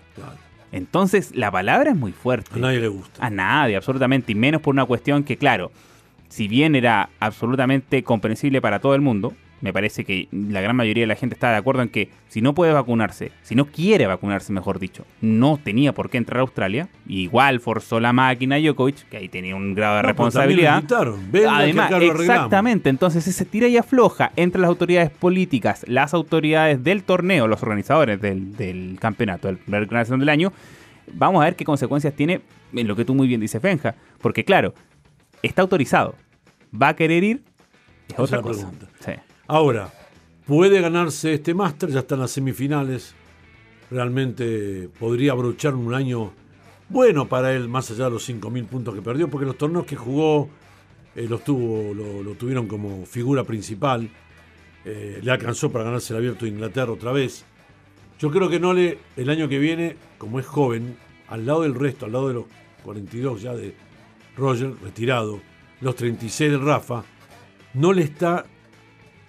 Entonces 0.71 1.35
la 1.35 1.49
palabra 1.49 1.89
es 1.89 1.97
muy 1.97 2.11
fuerte. 2.11 2.51
A 2.53 2.59
nadie 2.59 2.79
le 2.79 2.89
gusta. 2.89 3.25
A 3.25 3.31
nadie, 3.31 3.75
absolutamente, 3.75 4.33
y 4.33 4.35
menos 4.35 4.61
por 4.61 4.75
una 4.75 4.85
cuestión 4.85 5.23
que, 5.23 5.35
claro, 5.35 5.71
si 6.29 6.47
bien 6.47 6.75
era 6.75 7.09
absolutamente 7.19 8.03
comprensible 8.03 8.61
para 8.61 8.77
todo 8.77 8.93
el 8.93 9.01
mundo, 9.01 9.33
me 9.61 9.73
parece 9.73 10.05
que 10.05 10.27
la 10.31 10.61
gran 10.61 10.75
mayoría 10.75 11.03
de 11.03 11.07
la 11.07 11.15
gente 11.15 11.33
está 11.33 11.49
de 11.49 11.57
acuerdo 11.57 11.81
en 11.81 11.89
que 11.89 12.09
si 12.27 12.41
no 12.41 12.53
puede 12.53 12.73
vacunarse, 12.73 13.31
si 13.41 13.55
no 13.55 13.65
quiere 13.65 14.05
vacunarse, 14.05 14.53
mejor 14.53 14.79
dicho, 14.79 15.05
no 15.21 15.59
tenía 15.63 15.93
por 15.93 16.09
qué 16.09 16.17
entrar 16.17 16.39
a 16.39 16.41
Australia. 16.41 16.89
Igual 17.07 17.59
forzó 17.59 17.99
la 17.99 18.13
máquina 18.13 18.57
Djokovic, 18.57 19.09
que 19.09 19.17
ahí 19.17 19.29
tenía 19.29 19.55
un 19.55 19.73
grado 19.73 19.97
de 19.97 20.01
responsabilidad. 20.03 20.83
Además, 21.49 21.91
exactamente. 21.91 22.89
Entonces 22.89 23.27
ese 23.27 23.45
tira 23.45 23.67
y 23.67 23.77
afloja 23.77 24.31
entre 24.35 24.61
las 24.61 24.67
autoridades 24.67 25.09
políticas, 25.09 25.83
las 25.87 26.13
autoridades 26.13 26.83
del 26.83 27.03
torneo, 27.03 27.47
los 27.47 27.63
organizadores 27.63 28.21
del, 28.21 28.97
campeonato, 28.99 29.47
del 29.47 29.57
primer 29.57 29.87
del 29.87 30.29
año. 30.29 30.53
Vamos 31.13 31.41
a 31.41 31.45
ver 31.45 31.55
qué 31.55 31.65
consecuencias 31.65 32.13
tiene 32.13 32.41
en 32.73 32.87
lo 32.87 32.95
que 32.95 33.05
tú 33.05 33.15
muy 33.15 33.27
bien 33.27 33.39
dices, 33.41 33.61
Fenja. 33.61 33.95
Porque 34.21 34.43
claro, 34.43 34.73
está 35.41 35.61
autorizado. 35.61 36.15
¿Va 36.79 36.89
a 36.89 36.95
querer 36.95 37.23
ir? 37.23 37.43
Es 38.09 38.19
otra 38.19 38.41
cosa. 38.41 38.69
Sí. 38.99 39.13
Ahora, 39.47 39.93
puede 40.45 40.81
ganarse 40.81 41.33
este 41.33 41.53
máster, 41.53 41.89
ya 41.89 41.99
están 41.99 42.19
las 42.19 42.31
semifinales. 42.31 43.15
Realmente 43.89 44.89
podría 44.99 45.31
abrochar 45.31 45.73
un 45.73 45.93
año 45.93 46.33
bueno 46.89 47.29
para 47.29 47.53
él, 47.53 47.69
más 47.69 47.89
allá 47.91 48.05
de 48.05 48.11
los 48.11 48.29
5.000 48.29 48.65
puntos 48.65 48.93
que 48.93 49.01
perdió, 49.01 49.29
porque 49.29 49.45
los 49.45 49.57
torneos 49.57 49.85
que 49.85 49.95
jugó 49.95 50.49
eh, 51.15 51.27
lo, 51.29 51.39
tuvo, 51.39 51.93
lo, 51.93 52.33
tuvieron 52.33 52.67
como 52.67 53.05
figura 53.05 53.45
principal. 53.45 54.09
Eh, 54.83 55.19
le 55.23 55.31
alcanzó 55.31 55.71
para 55.71 55.85
ganarse 55.85 56.13
el 56.13 56.17
abierto 56.17 56.43
de 56.43 56.51
Inglaterra 56.51 56.91
otra 56.91 57.13
vez. 57.13 57.45
Yo 58.19 58.29
creo 58.31 58.49
que 58.49 58.59
Nole 58.59 58.99
el 59.15 59.29
año 59.29 59.47
que 59.47 59.59
viene, 59.59 59.95
como 60.17 60.41
es 60.41 60.45
joven, 60.45 60.97
al 61.29 61.45
lado 61.45 61.61
del 61.61 61.75
resto, 61.75 62.05
al 62.05 62.11
lado 62.11 62.27
de 62.27 62.33
los 62.33 62.45
42 62.83 63.41
ya 63.41 63.53
de 63.53 63.73
Roger, 64.35 64.73
retirado, 64.83 65.39
los 65.79 65.95
36 65.95 66.51
de 66.51 66.57
Rafa, 66.57 67.03
no 67.73 67.93
le 67.93 68.03
está 68.03 68.45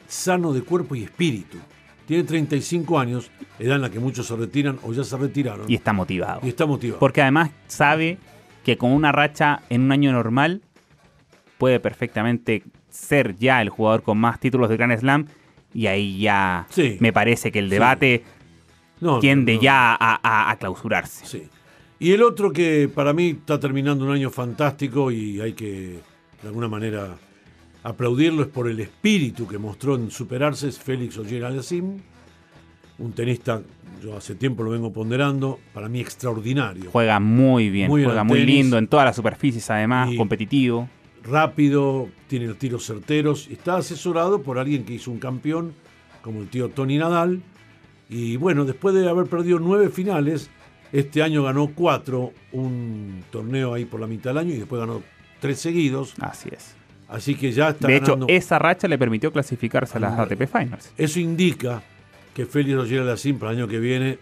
sano 0.09 0.53
de 0.53 0.63
cuerpo 0.63 0.97
y 0.97 1.05
espíritu. 1.05 1.59
Tiene 2.07 2.25
35 2.25 2.99
años, 2.99 3.31
edad 3.59 3.77
en 3.77 3.83
la 3.83 3.91
que 3.91 4.01
muchos 4.01 4.27
se 4.27 4.35
retiran 4.35 4.79
o 4.83 4.93
ya 4.93 5.05
se 5.05 5.17
retiraron. 5.17 5.71
Y 5.71 5.75
está 5.75 5.93
motivado. 5.93 6.41
Y 6.43 6.49
está 6.49 6.65
motivado. 6.65 6.99
Porque 6.99 7.21
además 7.21 7.51
sabe 7.67 8.19
que 8.65 8.79
con 8.79 8.93
una 8.93 9.13
racha 9.13 9.61
en 9.69 9.83
un 9.83 9.93
año 9.93 10.11
normal 10.11 10.63
puede 11.59 11.81
perfectamente 11.81 12.65
ser 12.89 13.37
ya 13.37 13.61
el 13.61 13.69
jugador 13.69 14.03
con 14.03 14.19
más 14.19 14.41
títulos 14.41 14.71
de 14.71 14.77
Grand 14.77 14.99
Slam 14.99 15.27
y 15.75 15.87
ahí 15.87 16.19
ya 16.19 16.67
me 16.99 17.13
parece 17.13 17.53
que 17.53 17.59
el 17.59 17.69
debate 17.69 18.25
tiende 19.21 19.59
ya 19.59 19.95
a, 19.95 20.51
a, 20.51 20.57
clausurarse. 20.57 21.27
Sí. 21.27 21.49
Y 21.99 22.13
el 22.13 22.23
otro 22.23 22.53
que 22.53 22.89
para 22.93 23.13
mí 23.13 23.31
está 23.31 23.61
terminando 23.61 24.05
un 24.05 24.13
año 24.13 24.31
fantástico 24.31 25.11
y 25.11 25.41
hay 25.41 25.53
que 25.53 26.01
de 26.43 26.49
alguna 26.49 26.69
manera 26.69 27.17
aplaudirlo 27.83 28.43
es 28.43 28.49
por 28.49 28.69
el 28.69 28.81
espíritu 28.81 29.47
que 29.47 29.59
mostró 29.59 29.95
en 29.95 30.11
superarse, 30.11 30.69
es 30.69 30.79
Félix 30.79 31.19
Ogier 31.19 31.45
Aliasim, 31.45 31.99
un 32.99 33.13
tenista, 33.13 33.63
yo 34.03 34.17
hace 34.17 34.35
tiempo 34.35 34.63
lo 34.63 34.71
vengo 34.71 34.93
ponderando, 34.93 35.61
para 35.73 35.89
mí 35.89 36.01
extraordinario. 36.01 36.91
Juega 36.91 37.21
muy 37.21 37.71
bien, 37.71 37.89
juega 37.89 38.25
muy 38.25 38.45
lindo 38.45 38.77
en 38.79 38.89
todas 38.89 39.07
las 39.07 39.17
superficies 39.17 39.71
además, 39.71 40.11
competitivo. 40.17 40.89
Rápido, 41.23 42.09
tiene 42.27 42.47
los 42.47 42.59
tiros 42.59 42.87
certeros, 42.87 43.49
está 43.49 43.77
asesorado 43.77 44.43
por 44.43 44.59
alguien 44.59 44.85
que 44.85 44.95
hizo 44.95 45.11
un 45.11 45.19
campeón 45.19 45.75
como 46.23 46.41
el 46.41 46.49
tío 46.49 46.71
Tony 46.71 46.99
Nadal. 46.99 47.43
Y 48.09 48.37
bueno, 48.37 48.65
después 48.65 48.95
de 48.95 49.09
haber 49.09 49.27
perdido 49.27 49.59
nueve 49.59 49.91
finales, 49.91 50.51
este 50.93 51.23
año 51.23 51.43
ganó 51.43 51.73
cuatro, 51.75 52.33
un 52.53 53.23
torneo 53.31 53.75
ahí 53.75 53.85
por 53.85 54.01
la 54.01 54.07
mitad 54.07 54.31
del 54.31 54.39
año 54.39 54.55
y 54.55 54.59
después 54.59 54.81
ganó 54.81 55.03
tres 55.41 55.61
seguidos. 55.61 56.15
Así 56.21 56.49
es. 56.51 56.78
Así 57.09 57.35
que 57.35 57.53
ya 57.53 57.71
está. 57.71 57.89
De 57.89 57.97
hecho, 57.97 58.19
esa 58.29 58.59
racha 58.59 58.87
le 58.87 58.99
permitió 58.99 59.33
clasificarse 59.33 59.97
a 59.97 60.01
las 60.01 60.19
ATP 60.19 60.47
Finals. 60.47 60.93
Eso 60.97 61.19
indica 61.19 61.83
que 62.35 62.45
Félix 62.47 62.77
lo 62.77 62.85
llega 62.85 63.03
a 63.03 63.05
la 63.07 63.39
para 63.39 63.53
el 63.53 63.59
año 63.59 63.69
que 63.69 63.79
viene, 63.81 64.19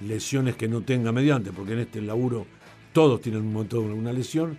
lesiones 0.00 0.54
que 0.54 0.68
no 0.68 0.82
tenga 0.82 1.10
mediante, 1.12 1.50
porque 1.52 1.72
en 1.72 1.80
este 1.80 2.00
laburo 2.00 2.46
todos 2.92 3.20
tienen 3.20 3.42
un 3.42 3.52
montón 3.52 3.88
de 3.88 3.94
una 3.94 4.12
lesión. 4.12 4.56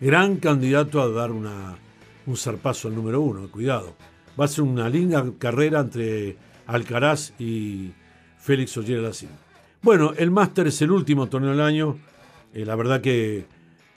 Gran 0.00 0.36
candidato 0.36 1.02
a 1.02 1.08
dar 1.10 1.30
una, 1.30 1.76
un 2.26 2.36
zarpazo 2.36 2.88
al 2.88 2.94
número 2.94 3.20
uno, 3.20 3.50
cuidado. 3.50 3.94
Va 4.40 4.46
a 4.46 4.48
ser 4.48 4.64
una 4.64 4.88
linda 4.88 5.24
carrera 5.38 5.80
entre 5.80 6.38
Alcaraz 6.66 7.34
y 7.38 7.92
Félix 8.38 8.76
Ogier 8.78 9.00
Lacín. 9.00 9.28
Bueno, 9.82 10.14
el 10.16 10.30
Máster 10.30 10.66
es 10.66 10.80
el 10.80 10.90
último 10.90 11.28
torneo 11.28 11.50
del 11.50 11.60
año. 11.60 11.98
Eh, 12.54 12.64
la 12.64 12.76
verdad 12.76 13.02
que 13.02 13.44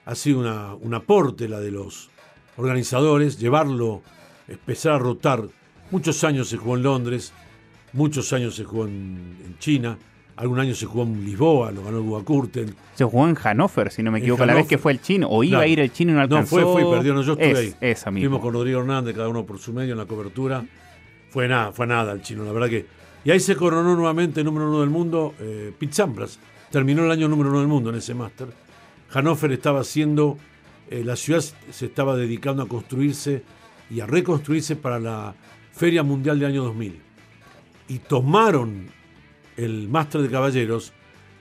ha 0.06 0.16
sido 0.16 0.40
una, 0.40 0.76
un 0.76 0.94
aporte 0.94 1.48
la 1.48 1.62
de 1.62 1.72
los 1.72 2.10
organizadores, 2.58 3.40
llevarlo, 3.40 4.02
empezar 4.48 4.94
a 4.94 5.00
rotar. 5.00 5.44
Muchos 5.92 6.24
años 6.24 6.50
se 6.50 6.58
jugó 6.58 6.76
en 6.78 6.84
Londres, 6.84 7.34
muchos 7.94 8.32
años 8.34 8.56
se 8.56 8.64
jugó 8.64 8.86
en, 8.86 9.56
China, 9.60 9.98
algún 10.36 10.60
año 10.60 10.74
se 10.74 10.86
jugó 10.86 11.04
en 11.04 11.24
Lisboa, 11.24 11.72
lo 11.72 11.84
ganó 11.84 11.98
el 11.98 12.04
Guakurten. 12.04 12.76
Se 12.96 13.06
jugó 13.06 13.28
en 13.28 13.36
Hannover, 13.36 13.92
si 13.92 14.04
no 14.04 14.12
me 14.12 14.20
equivoco, 14.20 14.46
la 14.46 14.56
vez 14.56 14.68
que 14.68 14.78
fue 14.78 14.92
el 14.92 15.02
chino, 15.02 15.28
o 15.30 15.44
iba 15.44 15.60
a 15.60 15.68
ir 15.68 15.80
el 15.80 15.92
chino 15.92 16.12
y 16.12 16.16
no 16.16 16.22
alcanzó. 16.22 16.60
No, 16.60 16.64
fue, 16.64 16.82
fue 16.82 16.90
y 16.90 16.96
perdió, 16.96 17.14
no, 17.14 17.22
yo 17.22 17.34
estuve 17.34 17.58
ahí. 17.58 17.76
Esa 17.80 18.12
Fuimos 18.12 18.42
con 18.42 18.54
Rodrigo 18.54 18.80
Hernández, 18.80 19.16
cada 19.16 19.30
uno 19.30 19.46
por 19.46 19.60
su 19.60 19.74
medio 19.74 19.94
en 19.94 20.00
la 20.00 20.06
cobertura. 20.06 20.66
Fue 21.30 21.48
nada, 21.48 21.72
fue 21.72 21.88
nada 21.88 22.12
el 22.12 22.22
chino, 22.22 22.44
la 22.44 22.52
verdad 22.52 22.70
que... 22.70 22.86
Y 23.26 23.32
ahí 23.32 23.40
se 23.40 23.56
coronó 23.56 23.96
nuevamente 23.96 24.44
número 24.44 24.68
uno 24.68 24.82
del 24.82 24.90
mundo, 24.90 25.34
eh, 25.40 25.72
Pete 25.80 25.94
Sampras. 25.94 26.38
Terminó 26.70 27.06
el 27.06 27.12
año 27.12 27.28
número 27.30 27.50
uno 27.50 27.60
del 27.60 27.68
mundo 27.70 27.90
en 27.90 27.96
ese 27.96 28.14
máster. 28.14 28.48
Hannover 29.10 29.52
estaba 29.52 29.80
haciendo 29.80 30.38
eh, 30.94 31.04
la 31.04 31.16
ciudad 31.16 31.44
se 31.72 31.86
estaba 31.88 32.16
dedicando 32.16 32.62
a 32.62 32.68
construirse 32.68 33.42
y 33.90 34.00
a 34.00 34.06
reconstruirse 34.06 34.76
para 34.76 35.00
la 35.00 35.34
Feria 35.72 36.04
Mundial 36.04 36.38
del 36.38 36.50
año 36.50 36.64
2000. 36.66 37.02
Y 37.88 37.98
tomaron 37.98 38.90
el 39.58 39.90
Máster 39.90 40.22
de 40.22 40.30
Caballeros 40.30 40.94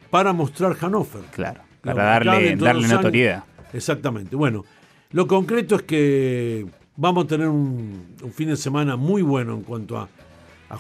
para 0.09 0.33
mostrar 0.33 0.75
Hannover. 0.75 1.25
Claro, 1.33 1.61
para 1.83 2.03
darle, 2.03 2.57
darle 2.57 2.89
notoriedad. 2.89 3.45
Exactamente. 3.75 4.37
Bueno, 4.37 4.65
lo 5.11 5.27
concreto 5.27 5.77
es 5.77 5.83
que 5.83 6.67
vamos 6.97 7.27
a 7.27 7.29
tener 7.29 7.49
un, 7.49 8.07
fin 8.33 8.49
de 8.49 8.57
semana 8.57 8.97
muy 8.97 9.21
bueno 9.21 9.53
en 9.53 9.65
cuanto 9.65 9.99
a, 9.99 10.09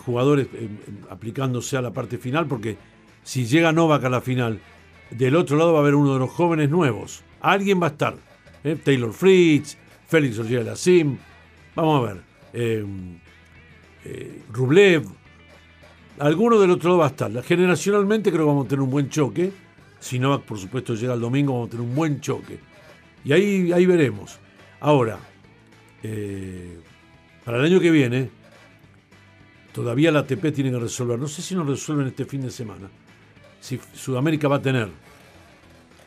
jugadores 0.07 0.49
eh, 0.55 0.71
aplicándose 1.11 1.77
a 1.77 1.83
la 1.83 1.93
parte 1.93 2.17
final, 2.17 2.47
porque 2.47 2.79
si 3.23 3.45
llega 3.45 3.71
Novak 3.71 4.05
a 4.05 4.09
la 4.09 4.23
final, 4.23 4.61
del 5.11 5.37
otro 5.37 5.59
lado 5.59 5.75
va 5.75 5.81
a 5.81 5.83
haber 5.83 5.95
uno 5.95 6.15
de 6.15 6.21
los 6.21 6.31
jóvenes 6.31 6.71
nuevos. 6.71 7.23
Alguien 7.43 7.83
va 7.83 7.89
a 7.89 7.91
estar. 7.91 8.32
¿Eh? 8.65 8.77
Taylor 8.77 9.13
Fritz, 9.13 9.77
Félix 10.07 10.39
Ogier 10.39 10.65
Lassim, 10.65 11.17
vamos 11.75 12.03
a 12.03 12.13
ver, 12.13 12.23
eh, 12.53 12.85
eh, 14.05 14.43
Rublev, 14.51 15.05
alguno 16.19 16.59
del 16.61 16.71
otro 16.71 16.91
lado 16.91 16.99
va 17.01 17.07
a 17.07 17.11
estar. 17.11 17.43
Generacionalmente 17.43 18.31
creo 18.31 18.45
que 18.45 18.49
vamos 18.49 18.67
a 18.67 18.69
tener 18.69 18.83
un 18.83 18.91
buen 18.91 19.09
choque. 19.09 19.53
Si 20.01 20.19
Novak, 20.19 20.43
por 20.43 20.59
supuesto, 20.59 20.95
llega 20.95 21.15
el 21.15 21.21
domingo, 21.21 21.53
vamos 21.53 21.69
a 21.69 21.71
tener 21.71 21.87
un 21.87 21.95
buen 21.95 22.21
choque. 22.21 22.59
Y 23.25 23.33
ahí, 23.33 23.73
ahí 23.73 23.87
veremos. 23.87 24.39
Ahora, 24.81 25.19
para 27.45 27.59
el 27.59 27.65
año 27.65 27.79
que 27.79 27.91
viene, 27.91 28.29
todavía 29.73 30.11
la 30.11 30.21
ATP 30.21 30.53
tiene 30.53 30.73
que 30.73 30.81
resolver. 30.81 31.21
No 31.21 31.29
sé 31.29 31.41
si 31.41 31.55
nos 31.55 31.69
resuelven 31.69 32.09
este 32.09 32.25
fin 32.25 32.41
de 32.41 32.51
semana. 32.51 32.91
Si 33.61 33.79
Sudamérica 33.95 34.49
va 34.49 34.57
a 34.57 34.63
tener 34.63 34.89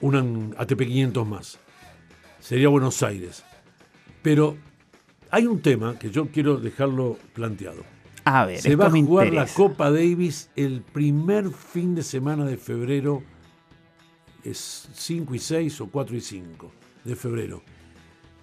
un 0.01 0.53
ATP 0.57 0.81
500 0.81 1.25
más 1.25 1.64
sería 2.45 2.69
Buenos 2.69 3.01
Aires. 3.01 3.43
Pero 4.21 4.55
hay 5.31 5.47
un 5.47 5.61
tema 5.61 5.97
que 5.97 6.11
yo 6.11 6.27
quiero 6.27 6.57
dejarlo 6.57 7.17
planteado. 7.33 7.83
A 8.23 8.45
ver, 8.45 8.59
se 8.59 8.75
va 8.75 8.85
a 8.85 8.91
jugar 8.91 9.33
la 9.33 9.47
Copa 9.47 9.89
Davis 9.89 10.51
el 10.55 10.81
primer 10.81 11.49
fin 11.49 11.95
de 11.95 12.03
semana 12.03 12.45
de 12.45 12.57
febrero, 12.57 13.23
es 14.43 14.89
5 14.93 15.33
y 15.33 15.39
6 15.39 15.81
o 15.81 15.87
4 15.87 16.15
y 16.15 16.21
5 16.21 16.71
de 17.03 17.15
febrero. 17.15 17.63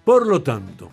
Por 0.03 0.27
lo 0.27 0.41
tanto, 0.41 0.91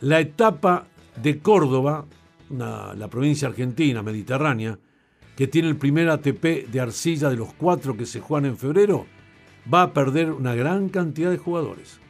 la 0.00 0.20
etapa 0.20 0.86
de 1.20 1.40
Córdoba, 1.40 2.06
la 2.50 3.08
provincia 3.10 3.48
argentina 3.48 4.02
mediterránea, 4.02 4.78
que 5.36 5.46
tiene 5.46 5.68
el 5.68 5.76
primer 5.76 6.08
ATP 6.08 6.68
de 6.68 6.80
arcilla 6.80 7.28
de 7.28 7.36
los 7.36 7.52
cuatro 7.52 7.96
que 7.96 8.06
se 8.06 8.20
juegan 8.20 8.50
en 8.50 8.56
febrero, 8.56 9.06
va 9.72 9.82
a 9.82 9.92
perder 9.92 10.32
una 10.32 10.54
gran 10.54 10.88
cantidad 10.88 11.30
de 11.30 11.38
jugadores. 11.38 12.00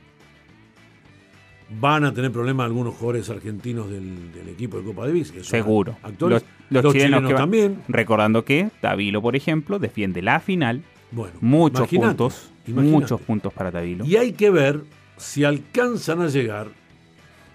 Van 1.80 2.04
a 2.04 2.14
tener 2.14 2.32
problemas 2.32 2.64
algunos 2.64 2.94
jugadores 2.94 3.28
argentinos 3.28 3.90
del, 3.90 4.48
equipo 4.48 4.78
de 4.78 4.84
Copa 4.84 5.06
Davis, 5.06 5.30
que 5.30 5.44
Seguro. 5.44 5.98
Actores. 6.02 6.44
Los, 6.70 6.92
chilenos, 6.92 7.34
también. 7.34 7.82
Recordando 7.88 8.44
que 8.44 8.70
Tavilo, 8.80 9.20
por 9.20 9.36
ejemplo, 9.36 9.78
defiende 9.78 10.22
la 10.22 10.40
final. 10.40 10.82
Bueno, 11.10 11.34
muchos 11.40 11.88
puntos. 11.88 12.50
Muchos 12.66 13.20
puntos 13.20 13.52
para 13.52 13.70
Tavilo. 13.70 14.04
Y 14.04 14.16
hay 14.16 14.32
que 14.32 14.50
ver 14.50 14.82
si 15.18 15.44
alcanzan 15.44 16.22
a 16.22 16.28
llegar, 16.28 16.68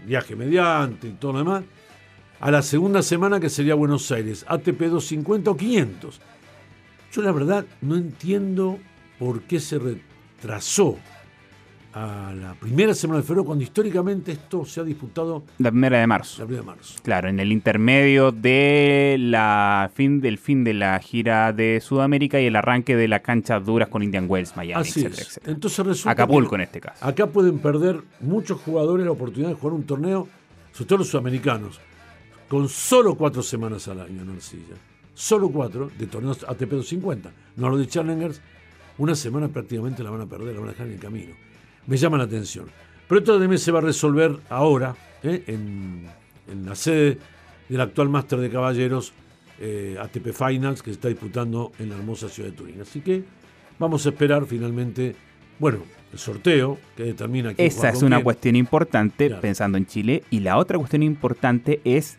viaje 0.05 0.35
mediante 0.35 1.07
y 1.07 1.11
todo 1.11 1.33
lo 1.33 1.39
demás, 1.39 1.63
a 2.39 2.51
la 2.51 2.61
segunda 2.61 3.01
semana 3.01 3.39
que 3.39 3.49
sería 3.49 3.73
Buenos 3.73 4.11
Aires, 4.11 4.45
ATP 4.47 4.79
250 4.81 5.51
o 5.51 5.57
500. 5.57 6.21
Yo 7.13 7.21
la 7.21 7.31
verdad 7.31 7.65
no 7.81 7.95
entiendo 7.95 8.79
por 9.23 9.43
qué 9.43 9.61
se 9.61 9.79
retrasó 9.79 10.97
a 11.93 12.33
la 12.35 12.55
primera 12.55 12.93
semana 12.93 13.21
de 13.21 13.23
febrero, 13.23 13.45
cuando 13.45 13.63
históricamente 13.63 14.33
esto 14.33 14.65
se 14.65 14.81
ha 14.81 14.83
disputado. 14.83 15.43
La 15.59 15.69
primera 15.71 15.99
de 15.99 16.07
marzo. 16.07 16.41
La 16.41 16.45
primera 16.45 16.61
de 16.63 16.67
marzo. 16.75 16.95
Claro, 17.03 17.29
en 17.29 17.39
el 17.39 17.51
intermedio 17.51 18.33
de 18.33 19.15
la 19.19 19.89
fin 19.93 20.19
del 20.19 20.39
fin 20.39 20.65
de 20.65 20.73
la 20.73 20.99
gira 20.99 21.53
de 21.53 21.79
Sudamérica 21.79 22.41
y 22.41 22.47
el 22.47 22.55
arranque 22.57 22.97
de 22.97 23.07
la 23.07 23.21
cancha 23.21 23.61
duras 23.61 23.87
con 23.87 24.03
Indian 24.03 24.25
Wells, 24.27 24.57
Miami, 24.57 24.81
Así 24.81 25.07
Entonces 25.45 25.85
resulta 25.85 26.11
Acapulco 26.11 26.55
en 26.55 26.61
este 26.61 26.81
caso. 26.81 27.05
Acá 27.05 27.27
pueden 27.27 27.59
perder 27.59 28.01
muchos 28.19 28.59
jugadores 28.59 29.05
la 29.05 29.11
oportunidad 29.11 29.51
de 29.51 29.55
jugar 29.55 29.75
un 29.75 29.83
torneo, 29.83 30.27
sobre 30.73 30.87
todo 30.87 30.97
los 30.99 31.07
sudamericanos, 31.07 31.79
con 32.49 32.67
solo 32.67 33.15
cuatro 33.15 33.41
semanas 33.41 33.87
al 33.87 34.01
año 34.01 34.23
en 34.23 34.31
Arcilla. 34.31 34.75
Solo 35.13 35.49
cuatro 35.49 35.91
de 35.97 36.07
torneos 36.07 36.43
ATP 36.43 36.71
250. 36.71 37.31
No 37.55 37.69
los 37.69 37.79
de 37.79 37.87
Challengers 37.87 38.41
una 38.97 39.15
semana 39.15 39.47
prácticamente 39.47 40.03
la 40.03 40.09
van 40.09 40.21
a 40.21 40.25
perder, 40.25 40.53
la 40.53 40.59
van 40.59 40.69
a 40.69 40.71
dejar 40.71 40.87
en 40.87 40.93
el 40.93 40.99
camino. 40.99 41.33
Me 41.87 41.97
llama 41.97 42.17
la 42.17 42.25
atención. 42.25 42.67
Pero 43.07 43.19
esto 43.19 43.39
también 43.39 43.59
se 43.59 43.71
va 43.71 43.79
a 43.79 43.81
resolver 43.81 44.37
ahora, 44.49 44.95
¿eh? 45.23 45.43
en, 45.47 46.07
la 46.65 46.75
sede 46.75 47.17
del 47.69 47.81
actual 47.81 48.09
Máster 48.09 48.39
de 48.39 48.49
Caballeros 48.49 49.13
eh, 49.59 49.97
ATP 49.99 50.33
Finals, 50.33 50.81
que 50.81 50.91
se 50.91 50.95
está 50.95 51.07
disputando 51.07 51.71
en 51.79 51.89
la 51.89 51.95
hermosa 51.95 52.29
ciudad 52.29 52.49
de 52.49 52.55
Turín. 52.55 52.81
Así 52.81 53.01
que 53.01 53.23
vamos 53.79 54.05
a 54.05 54.09
esperar 54.09 54.45
finalmente. 54.45 55.15
Bueno, 55.59 55.79
el 56.11 56.19
sorteo 56.19 56.77
que 56.95 57.03
determina 57.03 57.53
quién 57.53 57.67
Esa 57.67 57.89
es 57.89 58.01
una 58.01 58.17
quién. 58.17 58.23
cuestión 58.23 58.55
importante 58.55 59.27
Claro. 59.27 59.41
pensando 59.41 59.77
en 59.77 59.85
Chile. 59.85 60.23
Y 60.29 60.39
la 60.39 60.57
otra 60.57 60.77
cuestión 60.77 61.03
importante 61.03 61.81
es 61.83 62.17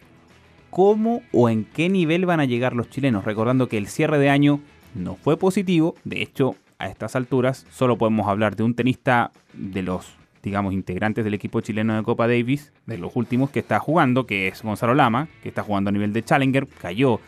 cómo 0.70 1.22
o 1.32 1.48
en 1.48 1.64
qué 1.64 1.88
nivel 1.88 2.26
van 2.26 2.40
a 2.40 2.44
llegar 2.44 2.74
los 2.74 2.88
chilenos. 2.90 3.24
Recordando 3.24 3.68
que 3.68 3.78
el 3.78 3.88
cierre 3.88 4.18
de 4.18 4.30
año 4.30 4.60
no 4.94 5.16
fue 5.16 5.36
positivo. 5.36 5.94
De 6.04 6.22
hecho, 6.22 6.56
a 6.78 6.88
estas 6.88 7.16
alturas 7.16 7.66
solo 7.70 7.96
podemos 7.96 8.28
hablar 8.28 8.56
de 8.56 8.62
un 8.62 8.74
tenista 8.74 9.30
de 9.52 9.82
los, 9.82 10.14
digamos, 10.42 10.72
integrantes 10.72 11.24
del 11.24 11.34
equipo 11.34 11.60
chileno 11.60 11.96
de 11.96 12.02
Copa 12.02 12.26
Davis, 12.26 12.72
de 12.86 12.98
los 12.98 13.14
últimos 13.16 13.50
que 13.50 13.60
está 13.60 13.78
jugando, 13.78 14.26
que 14.26 14.48
es 14.48 14.62
Gonzalo 14.62 14.94
Lama, 14.94 15.28
que 15.42 15.48
está 15.48 15.62
jugando 15.62 15.90
a 15.90 15.92
nivel 15.92 16.12
de 16.12 16.22
Challenger. 16.22 16.66
Cayó 16.66 17.20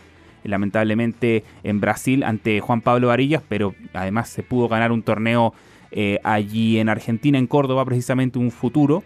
eh, 0.45 0.49
lamentablemente 0.49 1.45
en 1.63 1.81
Brasil 1.81 2.23
ante 2.23 2.61
Juan 2.61 2.81
Pablo 2.81 3.09
Varillas, 3.09 3.43
pero 3.49 3.75
además 3.95 4.29
se 4.29 4.43
pudo 4.43 4.69
ganar 4.69 4.93
un 4.93 5.03
torneo 5.03 5.55
eh, 5.91 6.19
allí 6.25 6.79
en 6.79 6.89
Argentina, 6.89 7.39
en 7.39 7.47
Córdoba, 7.47 7.85
precisamente 7.85 8.39
un 8.39 8.51
futuro. 8.51 9.03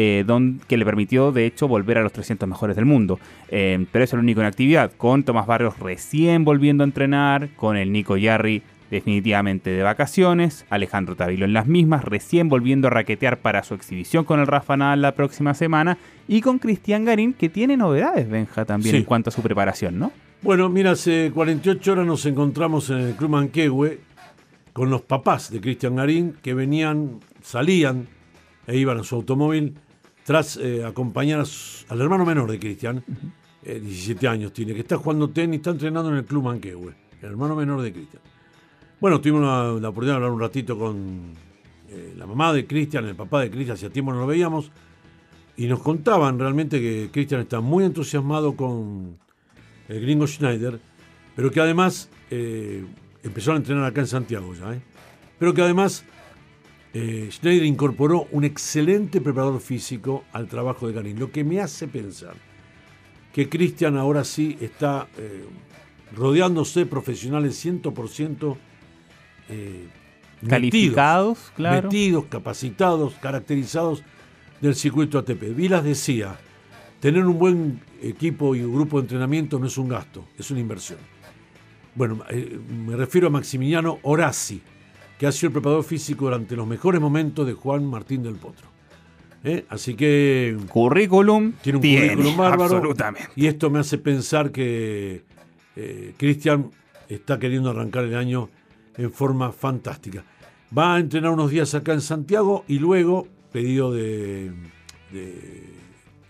eh, 0.00 0.24
que 0.68 0.76
le 0.76 0.84
permitió 0.84 1.32
de 1.32 1.44
hecho 1.44 1.66
volver 1.66 1.98
a 1.98 2.02
los 2.02 2.12
300 2.12 2.48
mejores 2.48 2.76
del 2.76 2.84
mundo. 2.84 3.18
Pero 3.50 4.04
es 4.04 4.12
lo 4.12 4.20
único 4.20 4.40
en 4.40 4.46
actividad, 4.46 4.92
con 4.92 5.24
Tomás 5.24 5.48
Barrios 5.48 5.76
recién 5.80 6.44
volviendo 6.44 6.84
a 6.84 6.86
entrenar, 6.86 7.48
con 7.56 7.76
el 7.76 7.90
Nico 7.90 8.16
Yarri 8.16 8.62
definitivamente 8.90 9.70
de 9.70 9.82
vacaciones, 9.82 10.64
Alejandro 10.70 11.16
Tavilo 11.16 11.44
en 11.44 11.52
las 11.52 11.66
mismas, 11.66 12.04
recién 12.04 12.48
volviendo 12.48 12.88
a 12.88 12.90
raquetear 12.90 13.38
para 13.38 13.62
su 13.62 13.74
exhibición 13.74 14.24
con 14.24 14.40
el 14.40 14.46
Rafa 14.46 14.76
Nadal 14.76 15.02
la 15.02 15.12
próxima 15.14 15.54
semana, 15.54 15.98
y 16.26 16.40
con 16.40 16.58
Cristian 16.58 17.04
Garín, 17.04 17.32
que 17.32 17.48
tiene 17.48 17.76
novedades, 17.76 18.28
Benja, 18.28 18.64
también 18.64 18.92
Sí. 18.92 18.96
en 18.98 19.04
cuanto 19.04 19.30
a 19.30 19.32
su 19.32 19.42
preparación, 19.42 19.98
¿no? 19.98 20.12
Bueno, 20.42 20.68
mira, 20.68 20.92
hace 20.92 21.30
48 21.34 21.92
horas 21.92 22.06
nos 22.06 22.24
encontramos 22.26 22.90
en 22.90 22.98
el 22.98 23.14
Club 23.14 23.30
Manquehue 23.30 24.00
con 24.72 24.90
los 24.90 25.02
papás 25.02 25.50
de 25.50 25.60
Cristian 25.60 25.96
Garín 25.96 26.36
que 26.42 26.54
venían, 26.54 27.18
salían 27.42 28.06
e 28.66 28.76
iban 28.76 28.98
a 28.98 29.02
su 29.04 29.16
automóvil 29.16 29.74
tras 30.24 30.56
eh, 30.58 30.84
acompañar 30.84 31.44
su- 31.46 31.84
al 31.88 32.00
hermano 32.00 32.24
menor 32.24 32.50
de 32.50 32.58
Cristian, 32.58 33.02
eh, 33.64 33.80
17 33.82 34.28
años 34.28 34.52
tiene, 34.52 34.74
que 34.74 34.80
está 34.80 34.96
jugando 34.98 35.28
tenis, 35.30 35.56
está 35.58 35.70
entrenando 35.70 36.10
en 36.10 36.16
el 36.18 36.24
Club 36.24 36.44
Manquehue, 36.44 36.92
el 37.22 37.28
hermano 37.30 37.56
menor 37.56 37.80
de 37.82 37.92
Cristian. 37.92 38.22
Bueno, 39.00 39.20
tuvimos 39.20 39.42
la, 39.42 39.88
oportunidad 39.88 40.14
de 40.14 40.16
hablar 40.16 40.30
un 40.32 40.40
ratito 40.40 40.76
con 40.76 41.34
eh, 41.88 42.14
la 42.16 42.26
mamá 42.26 42.52
de 42.52 42.66
Cristian, 42.66 43.06
el 43.06 43.14
papá 43.14 43.42
de 43.42 43.50
Cristian, 43.50 43.74
hacía 43.74 43.90
tiempo 43.90 44.12
no 44.12 44.18
lo 44.18 44.26
veíamos, 44.26 44.72
y 45.56 45.66
nos 45.66 45.80
contaban 45.80 46.36
realmente 46.38 46.80
que 46.80 47.08
Cristian 47.12 47.42
está 47.42 47.60
muy 47.60 47.84
entusiasmado 47.84 48.56
con 48.56 49.16
el 49.88 50.00
gringo 50.00 50.26
Schneider, 50.26 50.80
pero 51.36 51.50
que 51.52 51.60
además 51.60 52.10
eh, 52.30 52.84
empezó 53.22 53.52
a 53.52 53.56
entrenar 53.56 53.84
acá 53.84 54.00
en 54.00 54.08
Santiago 54.08 54.52
ya, 54.54 54.74
¿eh? 54.74 54.80
pero 55.38 55.54
que 55.54 55.62
además 55.62 56.04
eh, 56.92 57.28
Schneider 57.30 57.66
incorporó 57.66 58.26
un 58.32 58.42
excelente 58.42 59.20
preparador 59.20 59.60
físico 59.60 60.24
al 60.32 60.48
trabajo 60.48 60.88
de 60.88 60.94
Garín, 60.94 61.20
lo 61.20 61.30
que 61.30 61.44
me 61.44 61.60
hace 61.60 61.86
pensar 61.86 62.34
que 63.32 63.48
Cristian 63.48 63.96
ahora 63.96 64.24
sí 64.24 64.58
está 64.60 65.06
eh, 65.18 65.44
rodeándose 66.16 66.80
de 66.80 66.86
profesionales 66.86 67.64
100% 67.64 68.56
eh, 69.48 69.86
metidos, 70.40 70.50
Calificados, 70.50 71.52
claro. 71.56 71.82
metidos, 71.88 72.24
capacitados, 72.26 73.14
caracterizados 73.14 74.02
del 74.60 74.74
circuito 74.74 75.18
ATP. 75.18 75.54
Vilas 75.54 75.84
decía, 75.84 76.36
tener 77.00 77.24
un 77.24 77.38
buen 77.38 77.80
equipo 78.02 78.54
y 78.54 78.62
un 78.62 78.74
grupo 78.74 78.98
de 78.98 79.02
entrenamiento 79.02 79.58
no 79.58 79.66
es 79.66 79.78
un 79.78 79.88
gasto, 79.88 80.24
es 80.38 80.50
una 80.50 80.60
inversión. 80.60 80.98
Bueno, 81.94 82.20
eh, 82.30 82.58
me 82.86 82.96
refiero 82.96 83.26
a 83.26 83.30
Maximiliano 83.30 83.98
Orasi, 84.02 84.62
que 85.18 85.26
ha 85.26 85.32
sido 85.32 85.48
el 85.48 85.52
preparador 85.54 85.84
físico 85.84 86.26
durante 86.26 86.54
los 86.54 86.66
mejores 86.66 87.00
momentos 87.00 87.46
de 87.46 87.54
Juan 87.54 87.84
Martín 87.84 88.22
del 88.22 88.36
Potro. 88.36 88.68
¿Eh? 89.44 89.64
Así 89.68 89.94
que 89.94 90.56
Currículum 90.68 91.52
tiene 91.62 91.78
un 91.78 91.82
currículum 91.82 92.36
bárbaro. 92.36 92.76
Absolutamente. 92.76 93.30
Y 93.36 93.46
esto 93.46 93.70
me 93.70 93.78
hace 93.78 93.98
pensar 93.98 94.50
que 94.50 95.24
eh, 95.76 96.14
Cristian 96.16 96.70
está 97.08 97.38
queriendo 97.38 97.70
arrancar 97.70 98.04
el 98.04 98.16
año 98.16 98.50
en 98.98 99.10
forma 99.12 99.52
fantástica. 99.52 100.24
Va 100.76 100.94
a 100.96 100.98
entrenar 100.98 101.30
unos 101.32 101.50
días 101.50 101.74
acá 101.74 101.94
en 101.94 102.02
Santiago 102.02 102.64
y 102.68 102.78
luego, 102.78 103.26
pedido 103.52 103.90
de, 103.92 104.52
de 105.12 105.64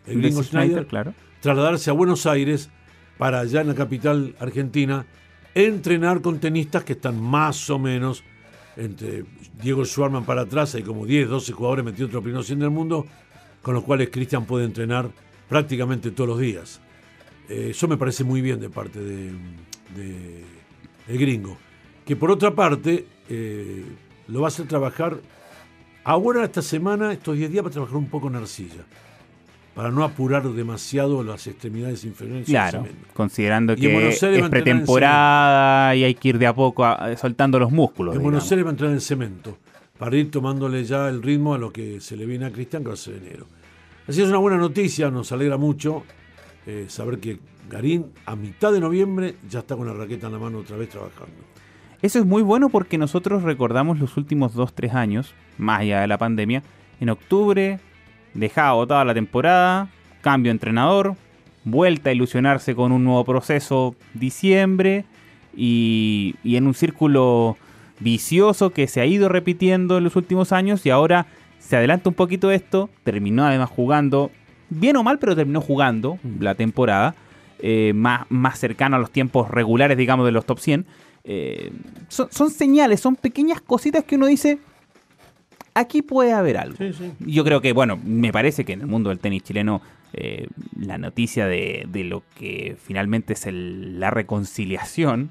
el 0.07 0.21
gringo 0.21 0.43
Schneider, 0.45 0.69
Schneider, 0.69 0.87
claro. 0.87 1.15
trasladarse 1.41 1.91
a 1.91 1.95
Buenos 1.95 2.25
Aires 2.27 2.71
para 3.19 3.41
allá 3.41 3.63
en 3.63 3.67
la 3.69 3.75
capital 3.75 4.37
argentina 4.39 5.07
entrenar 5.55 6.21
con 6.21 6.39
tenistas 6.39 6.85
que 6.85 6.93
están 6.93 7.21
más 7.21 7.69
o 7.69 7.79
menos 7.81 8.23
entre 8.77 9.25
Diego 9.61 9.85
Schwarman 9.85 10.25
para 10.25 10.43
atrás, 10.43 10.77
hay 10.77 10.85
como 10.85 11.05
10, 11.05 11.29
12 11.29 11.53
jugadores 11.53 11.85
metidos 11.85 12.03
entre 12.09 12.15
los 12.15 12.23
primeros 12.23 12.47
100 12.47 12.59
del 12.61 12.71
mundo, 12.71 13.07
con 13.61 13.75
los 13.75 13.83
cuales 13.83 14.09
Cristian 14.11 14.45
puede 14.45 14.67
entrenar 14.67 15.11
prácticamente 15.49 16.13
todos 16.13 16.29
los 16.31 16.39
días. 16.39 16.81
Eh, 17.49 17.69
eso 17.71 17.89
me 17.89 17.97
parece 17.97 18.23
muy 18.23 18.41
bien 18.41 18.61
de 18.61 18.71
parte 18.71 19.01
de, 19.01 19.33
de- 19.97 20.45
del 21.09 21.19
gringo. 21.19 21.59
Que 22.09 22.17
por 22.17 22.31
otra 22.31 22.55
parte, 22.55 23.05
eh, 23.29 23.85
lo 24.29 24.41
va 24.41 24.47
a 24.47 24.49
hacer 24.49 24.67
trabajar 24.67 25.19
ahora 26.05 26.43
esta 26.43 26.63
semana, 26.63 27.13
estos 27.13 27.37
10 27.37 27.53
días, 27.53 27.63
va 27.63 27.69
a 27.69 27.71
trabajar 27.71 27.97
un 27.99 28.09
poco 28.09 28.29
en 28.29 28.37
arcilla. 28.37 28.83
Para 29.75 29.91
no 29.91 30.03
apurar 30.03 30.43
demasiado 30.49 31.23
las 31.23 31.47
extremidades 31.47 32.05
inferiores. 32.07 32.47
Claro, 32.47 32.87
considerando 33.13 33.75
Y 33.75 33.77
que 33.77 34.09
es 34.09 34.49
pretemporada 34.49 35.95
y 35.97 36.05
hay 36.05 36.15
que 36.15 36.31
ir 36.31 36.39
de 36.39 36.47
a 36.47 36.55
poco 36.55 36.87
a- 36.87 37.15
soltando 37.19 37.59
los 37.59 37.71
músculos. 37.71 38.17
En 38.17 38.23
Buenos. 38.23 38.51
Aires 38.51 38.65
va 38.65 38.71
a 38.71 38.73
entrar 38.73 38.91
en 38.91 39.03
cemento 39.03 39.59
para 39.99 40.17
ir 40.17 40.31
tomándole 40.31 40.83
ya 40.85 41.11
el 41.11 41.23
ritmo 41.23 41.53
a 41.53 41.59
lo 41.59 41.71
que 41.71 42.01
se 42.01 42.17
le 42.17 42.25
viene 42.25 42.47
a 42.47 42.51
Cristian, 42.51 42.83
que 42.85 42.89
va 42.89 42.95
a 42.95 42.97
ser 42.97 43.17
enero. 43.17 43.47
Así 44.09 44.23
es 44.23 44.29
una 44.31 44.39
buena 44.39 44.57
noticia, 44.57 45.11
nos 45.11 45.31
alegra 45.31 45.59
mucho 45.59 46.05
eh, 46.67 46.87
saber 46.89 47.19
que 47.19 47.39
Garín 47.69 48.07
a 48.25 48.35
mitad 48.35 48.73
de 48.73 48.81
noviembre 48.81 49.35
ya 49.47 49.59
está 49.59 49.77
con 49.77 49.87
la 49.87 49.93
raqueta 49.93 50.29
en 50.29 50.33
la 50.33 50.39
mano 50.39 50.61
otra 50.61 50.79
vez 50.79 50.89
trabajando. 50.89 51.35
Eso 52.01 52.21
es 52.21 52.27
muy 52.27 52.43
bueno 52.43 52.69
porque 52.69 52.97
nosotros 52.97 53.43
recordamos 53.43 53.99
los 53.99 54.17
últimos 54.17 54.55
2-3 54.55 54.95
años, 54.95 55.35
más 55.57 55.81
allá 55.81 56.01
de 56.01 56.07
la 56.07 56.19
pandemia. 56.19 56.63
En 57.01 57.09
octubre 57.09 57.81
dejaba 58.35 58.75
botada 58.75 59.05
la 59.05 59.15
temporada, 59.15 59.89
cambio 60.21 60.51
de 60.51 60.55
entrenador, 60.55 61.17
vuelta 61.65 62.11
a 62.11 62.13
ilusionarse 62.13 62.75
con 62.77 62.93
un 62.93 63.05
nuevo 63.05 63.25
proceso 63.25 63.97
diciembre 64.15 65.05
y, 65.57 66.37
y 66.45 66.57
en 66.57 66.69
un 66.69 66.75
círculo 66.75 67.57
vicioso 67.99 68.71
que 68.71 68.87
se 68.87 69.01
ha 69.01 69.07
ido 69.07 69.29
repitiendo 69.29 69.99
en 69.99 70.05
los 70.05 70.15
últimos 70.15 70.53
años 70.53 70.87
y 70.87 70.91
ahora 70.91 71.27
se 71.59 71.77
adelanta 71.77 72.09
un 72.09 72.15
poquito 72.15 72.53
esto, 72.53 72.89
terminó 73.03 73.45
además 73.45 73.71
jugando, 73.71 74.31
bien 74.71 74.97
o 74.97 75.03
mal, 75.03 75.19
pero 75.19 75.35
terminó 75.35 75.61
jugando 75.61 76.19
la 76.39 76.55
temporada, 76.55 77.17
eh, 77.59 77.93
más, 77.95 78.27
más 78.29 78.59
cercano 78.59 78.97
a 78.97 78.99
los 79.01 79.11
tiempos 79.11 79.51
regulares, 79.51 79.99
digamos, 79.99 80.25
de 80.27 80.33
los 80.33 80.47
top 80.47 80.61
100. 80.61 80.87
Eh, 81.31 81.71
son, 82.09 82.29
son 82.33 82.51
señales, 82.51 83.01
son 83.01 83.15
pequeñas 83.15 83.61
cositas 83.61 84.03
que 84.03 84.17
uno 84.17 84.25
dice, 84.27 84.59
aquí 85.75 86.03
puede 86.03 86.33
haber 86.33 86.57
algo. 86.57 86.77
Sí, 86.79 86.93
sí. 86.93 87.13
Yo 87.21 87.45
creo 87.45 87.61
que, 87.61 87.73
bueno, 87.73 87.99
me 88.03 88.33
parece 88.33 88.65
que 88.65 88.73
en 88.73 88.81
el 88.81 88.87
mundo 88.87 89.11
del 89.11 89.19
tenis 89.19 89.43
chileno 89.43 89.83
eh, 90.15 90.49
la 90.79 90.97
noticia 90.97 91.47
de, 91.47 91.85
de 91.89 92.05
lo 92.05 92.23
que 92.39 92.77
finalmente 92.83 93.35
es 93.35 93.47
el- 93.47 94.01
la 94.01 94.11
reconciliación 94.11 95.31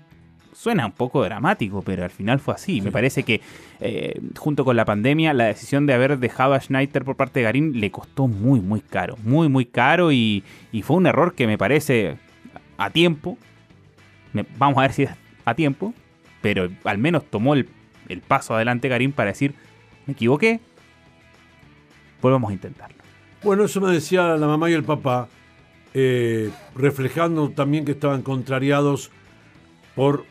suena 0.54 0.86
un 0.86 0.92
poco 0.92 1.24
dramático, 1.24 1.82
pero 1.84 2.04
al 2.04 2.10
final 2.12 2.40
fue 2.40 2.54
así. 2.54 2.82
Me 2.82 2.92
parece 2.92 3.24
que 3.24 3.42
eh, 3.80 4.20
junto 4.38 4.66
con 4.66 4.76
la 4.76 4.86
pandemia, 4.86 5.34
la 5.34 5.46
decisión 5.46 5.86
de 5.88 5.94
haber 5.94 6.18
dejado 6.20 6.54
a 6.54 6.60
Schneider 6.62 7.04
por 7.06 7.16
parte 7.16 7.40
de 7.40 7.44
Garín 7.46 7.80
le 7.80 7.90
costó 7.92 8.28
muy, 8.28 8.60
muy 8.60 8.82
caro. 8.82 9.18
Muy, 9.24 9.50
muy 9.50 9.66
caro 9.66 10.12
y, 10.12 10.44
y 10.72 10.82
fue 10.84 10.98
un 10.98 11.06
error 11.08 11.34
que 11.36 11.46
me 11.48 11.58
parece 11.58 12.18
a 12.78 12.90
tiempo. 12.92 13.38
Me- 14.34 14.46
vamos 14.58 14.78
a 14.80 14.82
ver 14.82 14.94
si 14.94 15.06
a 15.48 15.56
tiempo, 15.56 15.94
pero 16.42 16.70
al 16.84 16.98
menos 16.98 17.24
tomó 17.30 17.54
el, 17.54 17.70
el 18.10 18.20
paso 18.20 18.54
adelante 18.54 18.90
Garín 18.90 19.14
para 19.14 19.30
decir, 19.30 19.54
me 20.06 20.12
equivoqué, 20.12 20.60
volvamos 22.22 22.52
a 22.52 22.54
intentarlo. 22.54 22.98
Bueno, 23.42 23.64
eso 23.64 23.80
me 23.80 23.94
decía 23.94 24.36
la 24.36 24.46
mamá 24.46 24.70
y 24.70 24.74
el 24.74 24.84
papá, 24.84 25.30
eh, 25.94 26.52
reflejando 26.76 27.50
también 27.52 27.86
que 27.86 27.94
estaban 27.94 28.24
contrariados 28.24 29.10
por 29.96 30.26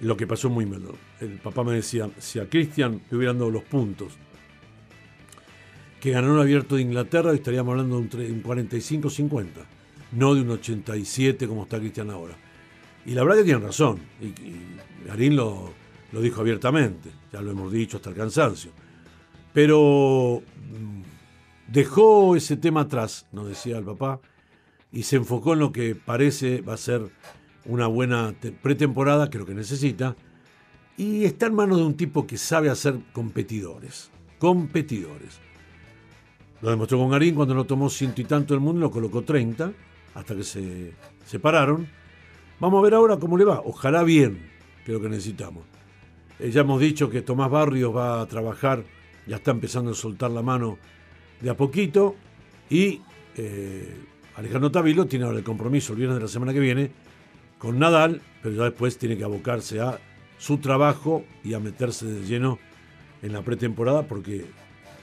lo 0.00 0.16
que 0.16 0.26
pasó 0.26 0.48
muy 0.48 0.64
mal. 0.64 0.82
El 1.20 1.38
papá 1.38 1.62
me 1.62 1.74
decía, 1.74 2.08
si 2.18 2.38
a 2.38 2.48
Cristian 2.48 3.02
le 3.10 3.16
hubieran 3.18 3.38
dado 3.38 3.50
los 3.50 3.64
puntos 3.64 4.14
que 6.00 6.10
ganó 6.10 6.34
el 6.36 6.40
abierto 6.40 6.76
de 6.76 6.82
Inglaterra, 6.82 7.34
estaríamos 7.34 7.72
hablando 7.72 8.00
de 8.00 8.32
un, 8.32 8.34
un 8.34 8.42
45-50, 8.42 9.46
no 10.12 10.34
de 10.34 10.40
un 10.40 10.50
87 10.52 11.46
como 11.46 11.64
está 11.64 11.78
Cristian 11.78 12.08
ahora. 12.08 12.34
Y 13.04 13.12
la 13.12 13.22
verdad 13.24 13.38
que 13.38 13.44
tienen 13.44 13.62
razón, 13.64 13.98
y, 14.20 14.26
y 14.26 14.76
Garín 15.06 15.34
lo, 15.36 15.72
lo 16.12 16.20
dijo 16.20 16.40
abiertamente, 16.40 17.10
ya 17.32 17.40
lo 17.42 17.50
hemos 17.50 17.72
dicho 17.72 17.96
hasta 17.96 18.10
el 18.10 18.16
cansancio. 18.16 18.70
Pero 19.52 20.42
mm, 20.56 21.02
dejó 21.72 22.36
ese 22.36 22.56
tema 22.56 22.82
atrás, 22.82 23.26
nos 23.32 23.48
decía 23.48 23.78
el 23.78 23.84
papá, 23.84 24.20
y 24.92 25.02
se 25.04 25.16
enfocó 25.16 25.54
en 25.54 25.58
lo 25.60 25.72
que 25.72 25.94
parece 25.94 26.60
va 26.60 26.74
a 26.74 26.78
ser 26.78 27.10
una 27.64 27.86
buena 27.86 28.34
te- 28.38 28.52
pretemporada, 28.52 29.30
que 29.30 29.36
es 29.38 29.40
lo 29.40 29.46
que 29.46 29.54
necesita, 29.54 30.16
y 30.96 31.24
está 31.24 31.46
en 31.46 31.54
manos 31.54 31.78
de 31.78 31.84
un 31.84 31.94
tipo 31.96 32.26
que 32.26 32.36
sabe 32.38 32.70
hacer 32.70 32.98
competidores. 33.12 34.10
competidores. 34.38 35.40
Lo 36.60 36.70
demostró 36.70 36.98
con 36.98 37.10
Garín 37.10 37.34
cuando 37.34 37.54
lo 37.54 37.64
tomó 37.64 37.88
ciento 37.90 38.20
y 38.20 38.24
tanto 38.24 38.54
del 38.54 38.60
mundo, 38.60 38.80
lo 38.80 38.90
colocó 38.90 39.22
30, 39.22 39.72
hasta 40.14 40.36
que 40.36 40.44
se 40.44 40.92
separaron. 41.26 41.88
Vamos 42.62 42.78
a 42.78 42.82
ver 42.82 42.94
ahora 42.94 43.16
cómo 43.16 43.36
le 43.36 43.44
va. 43.44 43.60
Ojalá 43.64 44.04
bien, 44.04 44.48
que 44.84 44.92
es 44.92 44.96
lo 44.96 45.02
que 45.02 45.08
necesitamos. 45.08 45.64
Eh, 46.38 46.52
ya 46.52 46.60
hemos 46.60 46.80
dicho 46.80 47.10
que 47.10 47.20
Tomás 47.20 47.50
Barrios 47.50 47.92
va 47.92 48.20
a 48.20 48.26
trabajar, 48.26 48.84
ya 49.26 49.34
está 49.34 49.50
empezando 49.50 49.90
a 49.90 49.94
soltar 49.94 50.30
la 50.30 50.42
mano 50.42 50.78
de 51.40 51.50
a 51.50 51.56
poquito. 51.56 52.14
Y 52.70 53.00
eh, 53.36 53.96
Alejandro 54.36 54.70
Tavilo 54.70 55.06
tiene 55.06 55.24
ahora 55.24 55.38
el 55.38 55.44
compromiso 55.44 55.92
el 55.92 55.98
viernes 55.98 56.18
de 56.18 56.22
la 56.22 56.28
semana 56.28 56.52
que 56.52 56.60
viene 56.60 56.92
con 57.58 57.80
Nadal, 57.80 58.22
pero 58.44 58.54
ya 58.54 58.62
después 58.62 58.96
tiene 58.96 59.16
que 59.16 59.24
abocarse 59.24 59.80
a 59.80 59.98
su 60.38 60.58
trabajo 60.58 61.24
y 61.42 61.54
a 61.54 61.58
meterse 61.58 62.06
de 62.06 62.24
lleno 62.24 62.60
en 63.22 63.32
la 63.32 63.42
pretemporada 63.42 64.06
porque 64.06 64.44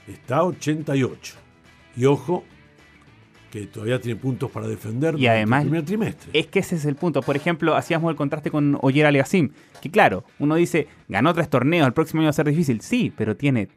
está 0.07 0.45
88. 0.45 1.35
Y 1.97 2.05
ojo, 2.05 2.45
que 3.51 3.65
todavía 3.65 3.99
tiene 3.99 4.19
puntos 4.19 4.51
para 4.51 4.67
defender 4.67 5.15
y 5.17 5.27
además, 5.27 5.63
el 5.63 5.69
primer 5.69 5.85
trimestre. 5.85 6.29
Es 6.33 6.47
que 6.47 6.59
ese 6.59 6.75
es 6.75 6.85
el 6.85 6.95
punto. 6.95 7.21
Por 7.21 7.35
ejemplo, 7.35 7.75
hacíamos 7.75 8.09
el 8.09 8.15
contraste 8.15 8.51
con 8.51 8.77
Oyer 8.81 9.05
Aliasim, 9.05 9.51
que 9.81 9.89
claro, 9.89 10.23
uno 10.37 10.55
dice, 10.55 10.87
ganó 11.07 11.33
tres 11.33 11.49
torneos, 11.49 11.87
el 11.87 11.93
próximo 11.93 12.21
año 12.21 12.27
va 12.27 12.31
a 12.31 12.33
ser 12.33 12.47
difícil. 12.47 12.81
Sí, 12.81 13.11
pero 13.15 13.35
tiene 13.35 13.69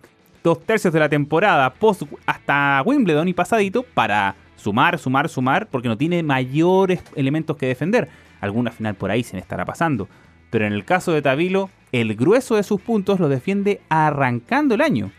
dos 0.43 0.65
tercios 0.65 0.93
de 0.93 1.01
la 1.01 1.09
temporada, 1.09 1.73
post 1.73 2.03
hasta 2.27 2.83
Wimbledon 2.85 3.29
y 3.29 3.33
pasadito, 3.33 3.83
para 3.83 4.35
sumar, 4.57 4.99
sumar, 4.99 5.29
sumar, 5.29 5.69
porque 5.69 5.89
no 5.89 5.97
tiene 5.97 6.23
mayores 6.23 7.03
elementos 7.17 7.57
que 7.57 7.67
defender. 7.67 8.09
Alguna 8.41 8.71
final 8.71 8.95
por 8.95 9.11
ahí 9.11 9.23
se 9.23 9.37
me 9.37 9.41
estará 9.41 9.65
pasando. 9.65 10.09
Pero 10.51 10.67
en 10.67 10.73
el 10.73 10.85
caso 10.85 11.13
de 11.13 11.23
Tavilo, 11.23 11.71
el 11.93 12.15
grueso 12.15 12.57
de 12.57 12.63
sus 12.63 12.81
puntos 12.81 13.21
lo 13.21 13.29
defiende 13.29 13.81
arrancando 13.89 14.75
el 14.75 14.81
año. 14.81 15.11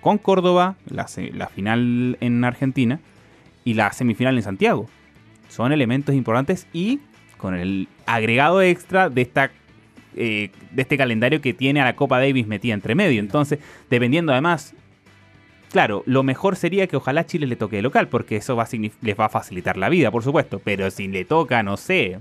Con 0.00 0.18
Córdoba, 0.18 0.76
la, 0.88 1.06
final 1.48 2.16
en 2.20 2.44
Argentina 2.44 3.00
y 3.68 3.74
la 3.74 3.92
semifinal 3.92 4.34
en 4.34 4.42
Santiago. 4.42 4.86
Son 5.50 5.72
elementos 5.72 6.14
importantes 6.14 6.66
y 6.72 7.00
con 7.36 7.54
el 7.54 7.86
agregado 8.06 8.62
extra 8.62 9.10
de 9.10 9.20
esta 9.20 9.50
eh, 10.16 10.50
de 10.70 10.82
este 10.82 10.96
calendario 10.96 11.42
que 11.42 11.52
tiene 11.52 11.82
a 11.82 11.84
la 11.84 11.94
Copa 11.94 12.18
Davis 12.18 12.46
metida 12.46 12.72
entre 12.72 12.94
medio. 12.94 13.20
Entonces, 13.20 13.58
dependiendo 13.90 14.32
además, 14.32 14.74
claro, 15.70 16.02
lo 16.06 16.22
mejor 16.22 16.56
sería 16.56 16.86
que 16.86 16.96
ojalá 16.96 17.26
Chile 17.26 17.46
le 17.46 17.56
toque 17.56 17.76
de 17.76 17.82
local, 17.82 18.08
porque 18.08 18.36
eso 18.36 18.56
va 18.56 18.66
les 19.02 19.20
va 19.20 19.26
a 19.26 19.28
facilitar 19.28 19.76
la 19.76 19.90
vida, 19.90 20.10
por 20.10 20.24
supuesto. 20.24 20.62
Pero 20.64 20.90
si 20.90 21.08
le 21.08 21.26
toca, 21.26 21.62
no 21.62 21.76
sé, 21.76 22.18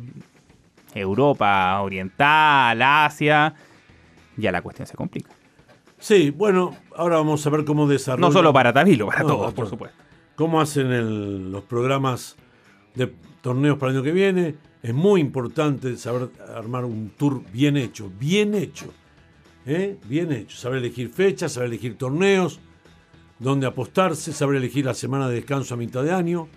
Europa 0.93 1.79
Oriental, 1.79 2.81
Asia, 2.81 3.53
ya 4.35 4.51
la 4.51 4.61
cuestión 4.61 4.85
se 4.85 4.97
complica. 4.97 5.31
Sí, 5.97 6.29
bueno, 6.29 6.75
ahora 6.93 7.15
vamos 7.15 7.47
a 7.47 7.49
ver 7.49 7.63
cómo 7.63 7.87
desarrollan. 7.87 8.29
No 8.29 8.33
solo 8.33 8.51
para 8.51 8.73
Tavilo, 8.73 9.07
para 9.07 9.21
todos, 9.21 9.53
por 9.53 9.69
supuesto. 9.69 10.06
Cómo 10.37 10.61
hacen 10.61 11.51
los 11.51 11.63
programas 11.63 12.35
de 12.93 13.11
torneos 13.41 13.79
para 13.79 13.91
el 13.91 13.97
año 13.97 14.03
que 14.03 14.11
viene. 14.11 14.55
Es 14.83 14.93
muy 14.93 15.19
importante 15.19 15.97
saber 15.97 16.29
armar 16.55 16.85
un 16.85 17.09
tour 17.17 17.41
bien 17.51 17.75
hecho, 17.75 18.11
bien 18.19 18.53
hecho. 18.53 18.93
¿eh? 19.65 19.97
Bien 20.07 20.31
hecho. 20.31 20.55
Saber 20.55 20.77
elegir 20.77 21.09
fechas, 21.09 21.53
saber 21.53 21.69
elegir 21.69 21.97
torneos, 21.97 22.59
dónde 23.39 23.65
apostarse, 23.65 24.31
saber 24.31 24.57
elegir 24.57 24.85
la 24.85 24.93
semana 24.93 25.27
de 25.27 25.37
descanso 25.37 25.73
a 25.73 25.77
mitad 25.77 26.03
de 26.03 26.11
año. 26.11 26.47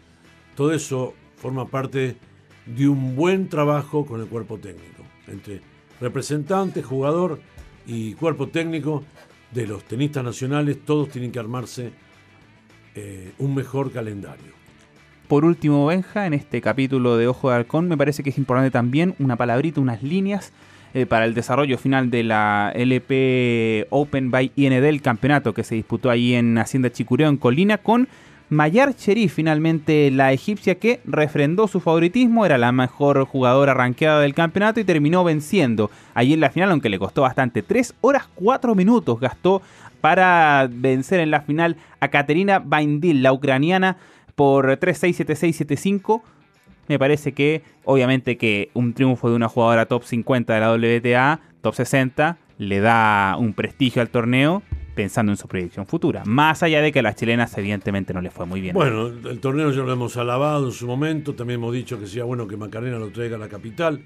Todo 0.54 0.74
eso 0.74 1.14
forma 1.36 1.66
parte 1.66 2.18
de 2.66 2.86
un 2.86 3.16
buen 3.16 3.48
trabajo 3.48 4.04
con 4.04 4.20
el 4.20 4.26
cuerpo 4.26 4.58
técnico, 4.58 5.04
entre 5.26 5.62
representante, 6.02 6.82
jugador 6.82 7.40
y 7.86 8.12
cuerpo 8.12 8.48
técnico 8.48 9.04
de 9.52 9.66
los 9.66 9.84
tenistas 9.84 10.22
nacionales, 10.22 10.84
todos 10.84 11.08
tienen 11.08 11.32
que 11.32 11.38
armarse 11.38 11.92
eh, 12.94 13.32
un 13.38 13.54
mejor 13.54 13.92
calendario. 13.92 14.60
Por 15.28 15.44
último, 15.44 15.86
Benja, 15.86 16.26
en 16.26 16.34
este 16.34 16.60
capítulo 16.60 17.16
de 17.16 17.28
Ojo 17.28 17.50
de 17.50 17.56
Halcón, 17.56 17.88
me 17.88 17.96
parece 17.96 18.22
que 18.24 18.30
es 18.30 18.38
importante 18.38 18.72
también 18.72 19.14
una 19.20 19.36
palabrita, 19.36 19.80
unas 19.80 20.02
líneas 20.02 20.52
eh, 20.92 21.06
para 21.06 21.24
el 21.24 21.34
desarrollo 21.34 21.78
final 21.78 22.10
de 22.10 22.24
la 22.24 22.72
LP 22.74 23.86
Open 23.90 24.32
by 24.32 24.50
IND, 24.56 24.72
el 24.72 25.02
campeonato 25.02 25.54
que 25.54 25.62
se 25.62 25.76
disputó 25.76 26.10
ahí 26.10 26.34
en 26.34 26.58
Hacienda 26.58 26.90
Chicureo, 26.90 27.28
en 27.28 27.36
Colina, 27.36 27.78
con 27.78 28.08
Mayar 28.50 28.96
Cherif, 28.96 29.34
finalmente 29.34 30.10
la 30.10 30.32
egipcia 30.32 30.74
que 30.74 31.00
refrendó 31.04 31.68
su 31.68 31.78
favoritismo, 31.78 32.44
era 32.44 32.58
la 32.58 32.72
mejor 32.72 33.24
jugadora 33.24 33.74
ranqueada 33.74 34.20
del 34.20 34.34
campeonato 34.34 34.80
y 34.80 34.84
terminó 34.84 35.22
venciendo 35.22 35.88
allí 36.14 36.32
en 36.32 36.40
la 36.40 36.50
final, 36.50 36.72
aunque 36.72 36.88
le 36.88 36.98
costó 36.98 37.22
bastante. 37.22 37.62
3 37.62 37.94
horas 38.00 38.28
4 38.34 38.74
minutos 38.74 39.20
gastó 39.20 39.62
para 40.00 40.68
vencer 40.68 41.20
en 41.20 41.30
la 41.30 41.42
final 41.42 41.76
a 42.00 42.08
Katerina 42.08 42.58
Baindil, 42.58 43.22
la 43.22 43.32
ucraniana, 43.32 43.98
por 44.34 44.66
3-6-7-6-7-5. 44.80 46.20
Me 46.88 46.98
parece 46.98 47.30
que, 47.30 47.62
obviamente, 47.84 48.36
que 48.36 48.70
un 48.74 48.94
triunfo 48.94 49.30
de 49.30 49.36
una 49.36 49.48
jugadora 49.48 49.86
top 49.86 50.02
50 50.02 50.54
de 50.54 50.60
la 50.60 50.72
WTA, 50.72 51.40
top 51.60 51.74
60, 51.74 52.36
le 52.58 52.80
da 52.80 53.36
un 53.38 53.52
prestigio 53.52 54.02
al 54.02 54.08
torneo 54.08 54.64
pensando 54.94 55.32
en 55.32 55.36
su 55.36 55.48
proyección 55.48 55.86
futura. 55.86 56.22
Más 56.24 56.62
allá 56.62 56.80
de 56.80 56.92
que 56.92 57.00
a 57.00 57.02
las 57.02 57.16
chilenas 57.16 57.56
evidentemente 57.56 58.12
no 58.12 58.20
le 58.20 58.30
fue 58.30 58.46
muy 58.46 58.60
bien. 58.60 58.74
Bueno, 58.74 59.06
el 59.06 59.40
torneo 59.40 59.70
ya 59.70 59.82
lo 59.82 59.92
hemos 59.92 60.16
alabado 60.16 60.66
en 60.66 60.72
su 60.72 60.86
momento, 60.86 61.34
también 61.34 61.60
hemos 61.60 61.72
dicho 61.72 61.98
que 61.98 62.06
sería 62.06 62.24
bueno 62.24 62.46
que 62.46 62.56
Macarena 62.56 62.98
lo 62.98 63.10
traiga 63.10 63.36
a 63.36 63.38
la 63.38 63.48
capital. 63.48 64.02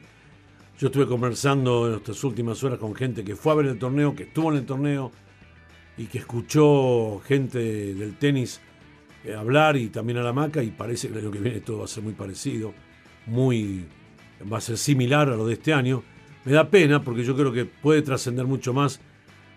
Yo 0.79 0.89
estuve 0.89 1.07
conversando 1.07 1.89
en 1.89 1.95
estas 1.95 2.23
últimas 2.25 2.63
horas 2.65 2.79
con 2.79 2.95
gente 2.95 3.25
que 3.25 3.37
fue 3.37 3.53
a 3.53 3.57
ver 3.57 3.67
el 3.67 3.79
torneo, 3.79 4.15
que 4.15 4.25
estuvo 4.25 4.51
en 4.51 4.59
el 4.59 4.67
torneo 4.67 5.13
y 5.97 6.07
que 6.07 6.19
escuchó 6.19 7.21
gente 7.25 7.59
del 7.95 8.17
tenis 8.17 8.61
eh, 9.25 9.35
hablar 9.35 9.77
y 9.77 9.89
también 9.89 10.19
a 10.19 10.23
la 10.23 10.33
maca 10.33 10.63
y 10.63 10.71
parece 10.71 11.09
que 11.09 11.19
año 11.19 11.31
que 11.31 11.39
viene 11.39 11.61
todo 11.61 11.79
va 11.79 11.85
a 11.85 11.89
ser 11.89 12.03
muy 12.03 12.13
parecido, 12.13 12.75
muy 13.27 13.87
va 14.53 14.59
a 14.59 14.61
ser 14.61 14.77
similar 14.77 15.29
a 15.29 15.37
lo 15.37 15.47
de 15.47 15.55
este 15.55 15.73
año. 15.73 16.03
Me 16.45 16.53
da 16.53 16.69
pena 16.69 17.03
porque 17.03 17.25
yo 17.25 17.35
creo 17.35 17.53
que 17.53 17.65
puede 17.65 18.03
trascender 18.03 18.47
mucho 18.47 18.75
más 18.75 19.01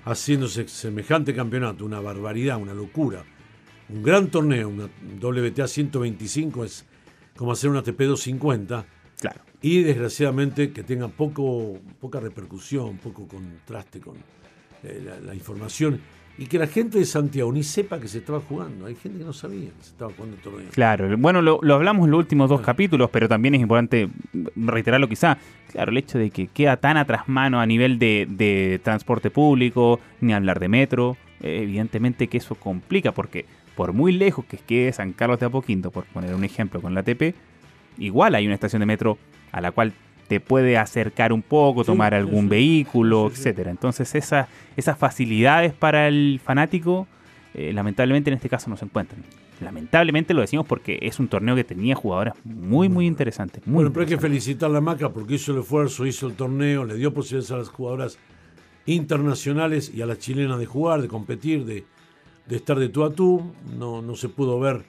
haciéndose 0.08 0.68
semejante 0.68 1.34
campeonato, 1.34 1.86
una 1.86 2.00
barbaridad, 2.00 2.58
una 2.58 2.74
locura. 2.74 3.24
Un 3.90 4.04
gran 4.04 4.28
torneo, 4.28 4.70
una 4.70 4.90
WTA 5.22 5.68
125 5.68 6.66
es 6.66 6.86
como 7.36 7.52
hacer 7.52 7.70
una 7.70 7.80
ATP 7.80 8.00
250. 8.00 8.86
Claro. 9.20 9.42
Y 9.62 9.84
desgraciadamente 9.84 10.72
que 10.72 10.84
tenga 10.84 11.08
poco, 11.08 11.80
poca 12.00 12.20
repercusión, 12.20 12.98
poco 12.98 13.28
contraste 13.28 14.00
con 14.00 14.16
eh, 14.84 15.20
la, 15.24 15.34
información 15.34 16.00
y 16.38 16.46
que 16.46 16.60
la 16.60 16.68
gente 16.68 17.00
de 17.00 17.06
Santiago 17.06 17.52
ni 17.52 17.64
sepa 17.64 18.00
que 18.00 18.08
se 18.08 18.20
estaba 18.20 18.40
jugando. 18.40 18.86
Hay 18.86 18.96
gente 18.96 19.20
que 19.20 19.26
no 19.26 19.34
sabía 19.34 19.70
que 19.70 19.84
se 19.84 19.90
estaba 19.90 20.12
jugando 20.14 20.36
el 20.36 20.42
torneo. 20.42 20.70
Claro, 20.72 21.18
bueno, 21.18 21.42
lo, 21.42 21.60
hablamos 21.74 22.06
en 22.06 22.12
los 22.12 22.20
últimos 22.20 22.50
dos 22.50 22.62
capítulos, 22.62 23.10
pero 23.12 23.28
también 23.28 23.56
es 23.56 23.62
importante 23.62 24.10
reiterarlo 24.56 25.10
quizá. 25.10 25.38
Claro, 25.72 25.92
el 25.92 25.98
hecho 25.98 26.20
de 26.20 26.30
que 26.30 26.48
queda 26.48 26.78
tan 26.78 26.98
atrás 26.98 27.28
mano 27.28 27.60
a 27.60 27.66
nivel 27.66 27.98
de, 27.98 28.80
transporte 28.84 29.32
público, 29.32 30.00
ni 30.22 30.34
hablar 30.34 30.60
de 30.60 30.68
metro, 30.68 31.18
eh, 31.42 31.62
evidentemente 31.64 32.28
que 32.28 32.38
eso 32.38 32.56
complica, 32.56 33.12
porque 33.12 33.46
por 33.76 33.94
muy 33.94 34.12
lejos 34.12 34.46
que 34.46 34.58
quede 34.58 34.94
San 34.94 35.14
Carlos 35.14 35.40
de 35.40 35.48
Apoquinto, 35.48 35.92
por 35.92 36.06
poner 36.06 36.36
un 36.36 36.44
ejemplo 36.44 36.82
con 36.82 36.94
la 36.94 37.04
TP, 37.04 37.34
igual 37.98 38.36
hay 38.36 38.46
una 38.46 38.56
estación 38.56 38.82
de 38.82 38.86
metro 38.86 39.18
a 39.52 39.62
la 39.62 39.72
cual 39.72 39.94
te 40.28 40.40
puede 40.40 40.78
acercar 40.78 41.32
un 41.32 41.42
poco, 41.42 41.84
tomar 41.84 42.14
algún 42.14 42.50
vehículo, 42.50 43.28
etcétera. 43.28 43.72
Entonces 43.72 44.14
esas 44.16 44.48
esas 44.76 44.98
facilidades 44.98 45.74
para 45.74 46.08
el 46.08 46.40
fanático, 46.44 47.08
eh, 47.54 47.74
lamentablemente 47.74 48.30
en 48.30 48.36
este 48.36 48.50
caso 48.50 48.70
no 48.70 48.78
se 48.78 48.86
encuentran. 48.86 49.24
Lamentablemente 49.60 50.36
lo 50.36 50.42
decimos 50.42 50.68
porque 50.68 51.00
es 51.02 51.20
un 51.20 51.28
torneo 51.28 51.56
que 51.56 51.64
tenía 51.64 51.96
jugadoras 51.96 52.36
muy, 52.44 52.90
muy 52.90 53.08
interesantes. 53.08 53.64
bueno, 53.66 53.92
pero 53.92 54.04
hay 54.04 54.10
que 54.10 54.20
felicitar 54.20 54.70
a 54.70 54.74
la 54.74 54.82
Maca 54.82 55.10
porque 55.10 55.36
hizo 55.36 55.52
el 55.52 55.62
esfuerzo, 55.62 56.06
hizo 56.06 56.28
el 56.28 56.36
torneo, 56.36 56.86
le 56.86 56.96
dio 56.96 57.12
posibilidades 57.12 57.52
a 57.52 57.58
las 57.58 57.70
jugadoras 57.70 58.20
internacionales 58.86 59.92
y 59.94 60.02
a 60.02 60.06
las 60.06 60.20
chilenas 60.20 60.60
de 60.60 60.68
jugar, 60.68 61.02
de 61.02 61.08
competir, 61.08 61.66
de, 61.66 61.86
estar 62.50 62.78
de 62.78 62.90
tú 62.90 63.04
a 63.04 63.12
tú. 63.12 63.52
No, 63.78 64.04
no 64.04 64.16
se 64.16 64.30
pudo 64.30 64.60
ver, 64.60 64.86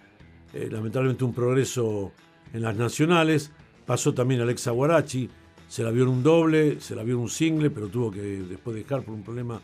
eh, 0.52 0.68
lamentablemente, 0.70 1.24
un 1.24 1.32
progreso 1.32 2.12
en 2.52 2.62
las 2.62 2.76
nacionales. 2.76 3.52
Pasó 3.88 4.12
también 4.12 4.42
Alexa 4.42 4.70
Guarachi, 4.70 5.30
se 5.66 5.82
la 5.82 5.90
vio 5.90 6.02
en 6.02 6.10
un 6.10 6.22
doble, 6.22 6.78
se 6.78 6.94
la 6.94 7.02
vio 7.02 7.14
en 7.14 7.22
un 7.22 7.30
single, 7.30 7.70
pero 7.70 7.88
tuvo 7.88 8.10
que 8.10 8.20
después 8.20 8.76
dejar 8.76 9.02
por 9.02 9.14
un 9.14 9.22
problema 9.22 9.62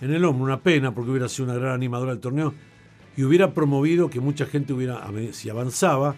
en 0.00 0.14
el 0.14 0.24
hombro. 0.24 0.44
Una 0.44 0.60
pena 0.60 0.94
porque 0.94 1.10
hubiera 1.10 1.28
sido 1.28 1.46
una 1.46 1.58
gran 1.58 1.72
animadora 1.72 2.12
del 2.12 2.20
torneo 2.20 2.54
y 3.16 3.24
hubiera 3.24 3.54
promovido 3.54 4.08
que 4.08 4.20
mucha 4.20 4.46
gente 4.46 4.72
hubiera, 4.72 5.04
si 5.32 5.50
avanzaba, 5.50 6.14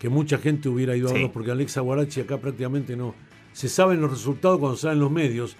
que 0.00 0.08
mucha 0.08 0.38
gente 0.38 0.68
hubiera 0.68 0.96
ido 0.96 1.10
a 1.10 1.12
verlos, 1.12 1.30
porque 1.30 1.52
Alexa 1.52 1.80
Guarachi 1.80 2.22
acá 2.22 2.38
prácticamente 2.38 2.96
no. 2.96 3.14
Se 3.52 3.68
saben 3.68 4.00
los 4.00 4.10
resultados 4.10 4.58
cuando 4.58 4.76
salen 4.76 4.98
los 4.98 5.12
medios 5.12 5.56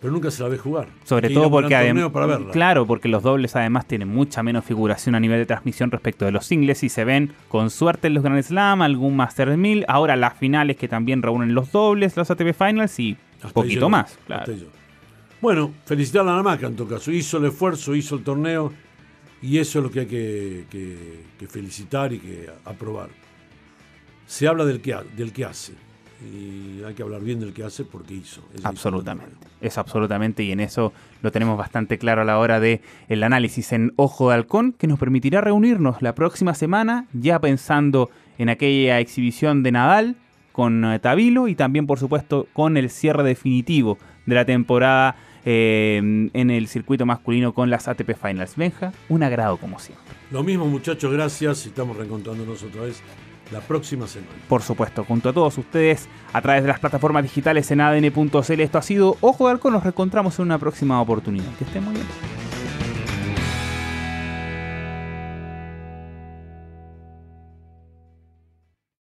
pero 0.00 0.12
nunca 0.12 0.30
se 0.30 0.42
la 0.42 0.48
ve 0.48 0.58
jugar. 0.58 0.88
Sobre 1.04 1.30
todo 1.30 1.50
porque 1.50 1.74
además, 1.74 2.10
claro, 2.52 2.86
porque 2.86 3.08
los 3.08 3.22
dobles 3.22 3.56
además 3.56 3.86
tienen 3.86 4.08
mucha 4.08 4.42
menos 4.42 4.64
figuración 4.64 5.14
a 5.14 5.20
nivel 5.20 5.40
de 5.40 5.46
transmisión 5.46 5.90
respecto 5.90 6.24
de 6.24 6.30
los 6.30 6.46
singles 6.46 6.84
y 6.84 6.88
se 6.88 7.04
ven 7.04 7.32
con 7.48 7.70
suerte 7.70 8.06
en 8.06 8.14
los 8.14 8.22
Grand 8.22 8.42
Slam, 8.42 8.82
algún 8.82 9.16
Master 9.16 9.56
1000, 9.56 9.86
ahora 9.88 10.14
las 10.14 10.38
finales 10.38 10.76
que 10.76 10.86
también 10.86 11.22
reúnen 11.22 11.54
los 11.54 11.72
dobles, 11.72 12.16
los 12.16 12.30
ATP 12.30 12.52
Finals 12.54 12.98
y 13.00 13.16
un 13.42 13.50
poquito 13.50 13.88
más. 13.88 14.18
Claro. 14.26 14.52
Bueno, 15.40 15.72
felicitar 15.84 16.26
a 16.28 16.36
la 16.36 16.42
Maca 16.42 16.66
en 16.66 16.76
todo 16.76 16.88
caso, 16.88 17.10
hizo 17.10 17.38
el 17.38 17.46
esfuerzo, 17.46 17.94
hizo 17.94 18.16
el 18.16 18.24
torneo 18.24 18.72
Y 19.40 19.58
eso 19.58 19.78
es 19.78 19.84
lo 19.84 19.90
que 19.90 20.00
hay 20.00 20.06
que, 20.06 21.48
felicitar 21.48 22.12
y 22.12 22.18
que 22.18 22.50
aprobar. 22.64 23.08
Se 24.26 24.46
habla 24.46 24.64
del 24.64 24.80
que, 24.80 24.96
del 25.16 25.32
que 25.32 25.44
hace. 25.44 25.87
Y 26.20 26.82
hay 26.82 26.94
que 26.94 27.02
hablar 27.02 27.22
bien 27.22 27.38
del 27.38 27.52
que 27.52 27.62
hace 27.62 27.84
porque 27.84 28.14
hizo. 28.14 28.42
absolutamente. 28.64 29.46
Es 29.60 29.78
absolutamente. 29.78 30.42
Y 30.42 30.52
en 30.52 30.60
eso 30.60 30.92
lo 31.22 31.30
tenemos 31.30 31.56
bastante 31.56 31.98
claro 31.98 32.22
a 32.22 32.24
la 32.24 32.38
hora 32.38 32.60
del 32.60 32.80
el 33.08 33.22
análisis 33.22 33.72
en 33.72 33.92
Ojo 33.96 34.28
de 34.28 34.34
Halcón, 34.34 34.72
que 34.72 34.86
nos 34.86 34.98
permitirá 34.98 35.40
reunirnos 35.40 36.02
la 36.02 36.14
próxima 36.14 36.54
semana, 36.54 37.06
ya 37.12 37.40
pensando 37.40 38.10
en 38.38 38.48
aquella 38.48 38.98
exhibición 39.00 39.62
de 39.62 39.72
Nadal 39.72 40.16
con 40.52 40.84
eh, 40.84 40.98
Tabilo 40.98 41.46
y 41.46 41.54
también, 41.54 41.86
por 41.86 42.00
supuesto, 42.00 42.48
con 42.52 42.76
el 42.76 42.90
cierre 42.90 43.22
definitivo 43.22 43.96
de 44.26 44.34
la 44.34 44.44
temporada 44.44 45.14
eh, 45.44 45.98
en 45.98 46.50
el 46.50 46.66
circuito 46.66 47.06
masculino 47.06 47.54
con 47.54 47.70
las 47.70 47.86
ATP 47.86 48.16
Finals. 48.20 48.56
Benja, 48.56 48.92
un 49.08 49.22
agrado 49.22 49.56
como 49.56 49.78
siempre. 49.78 50.04
Lo 50.30 50.42
mismo 50.42 50.66
muchachos, 50.66 51.12
gracias 51.12 51.64
estamos 51.64 51.96
reencontrándonos 51.96 52.62
otra 52.62 52.82
vez 52.82 53.00
la 53.50 53.60
próxima 53.60 54.06
semana. 54.06 54.32
Por 54.48 54.62
supuesto, 54.62 55.04
junto 55.04 55.28
a 55.28 55.32
todos 55.32 55.58
ustedes 55.58 56.08
a 56.32 56.42
través 56.42 56.62
de 56.62 56.68
las 56.68 56.80
plataformas 56.80 57.22
digitales 57.22 57.70
en 57.70 57.80
adn.cl. 57.80 58.60
Esto 58.60 58.78
ha 58.78 58.82
sido 58.82 59.16
Ojo 59.20 59.46
de 59.46 59.52
Arco, 59.52 59.70
nos 59.70 59.82
reencontramos 59.82 60.38
en 60.38 60.46
una 60.46 60.58
próxima 60.58 61.00
oportunidad. 61.00 61.54
Que 61.58 61.64
estén 61.64 61.84
muy 61.84 61.94
bien. 61.94 62.47